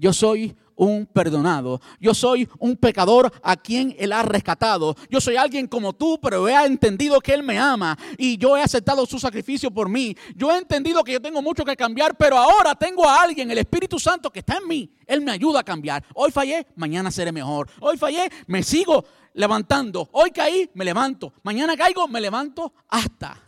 [0.00, 1.78] Yo soy un perdonado.
[2.00, 4.96] Yo soy un pecador a quien Él ha rescatado.
[5.10, 8.62] Yo soy alguien como tú, pero he entendido que Él me ama y yo he
[8.62, 10.16] aceptado su sacrificio por mí.
[10.34, 13.58] Yo he entendido que yo tengo mucho que cambiar, pero ahora tengo a alguien, el
[13.58, 14.90] Espíritu Santo, que está en mí.
[15.06, 16.02] Él me ayuda a cambiar.
[16.14, 17.68] Hoy fallé, mañana seré mejor.
[17.80, 20.08] Hoy fallé, me sigo levantando.
[20.12, 21.34] Hoy caí, me levanto.
[21.42, 23.38] Mañana caigo, me levanto hasta,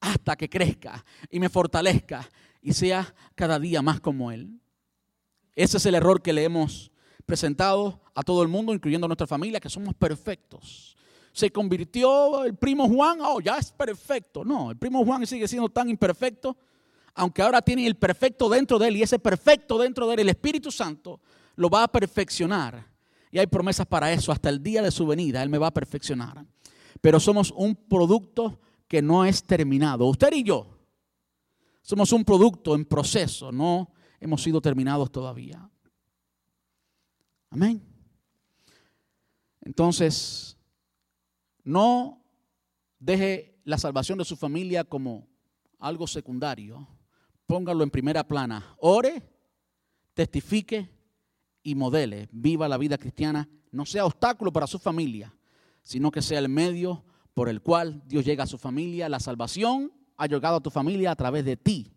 [0.00, 2.28] hasta que crezca y me fortalezca
[2.60, 4.60] y sea cada día más como Él.
[5.62, 6.90] Ese es el error que le hemos
[7.26, 10.96] presentado a todo el mundo, incluyendo a nuestra familia, que somos perfectos.
[11.32, 14.42] Se convirtió el primo Juan, oh, ya es perfecto.
[14.42, 16.56] No, el primo Juan sigue siendo tan imperfecto,
[17.14, 20.28] aunque ahora tiene el perfecto dentro de él y ese perfecto dentro de él, el
[20.30, 21.20] Espíritu Santo,
[21.56, 22.86] lo va a perfeccionar.
[23.30, 25.74] Y hay promesas para eso, hasta el día de su venida, Él me va a
[25.74, 26.42] perfeccionar.
[27.02, 28.58] Pero somos un producto
[28.88, 30.06] que no es terminado.
[30.06, 30.66] Usted y yo
[31.82, 33.90] somos un producto en proceso, no
[34.20, 35.68] hemos sido terminados todavía.
[37.50, 37.82] Amén.
[39.62, 40.56] Entonces,
[41.64, 42.22] no
[42.98, 45.28] deje la salvación de su familia como
[45.78, 46.86] algo secundario.
[47.46, 48.76] Póngalo en primera plana.
[48.78, 49.22] Ore,
[50.14, 50.88] testifique
[51.62, 52.28] y modele.
[52.30, 53.48] Viva la vida cristiana.
[53.72, 55.34] No sea obstáculo para su familia,
[55.82, 57.04] sino que sea el medio
[57.34, 59.08] por el cual Dios llega a su familia.
[59.08, 61.92] La salvación ha llegado a tu familia a través de ti.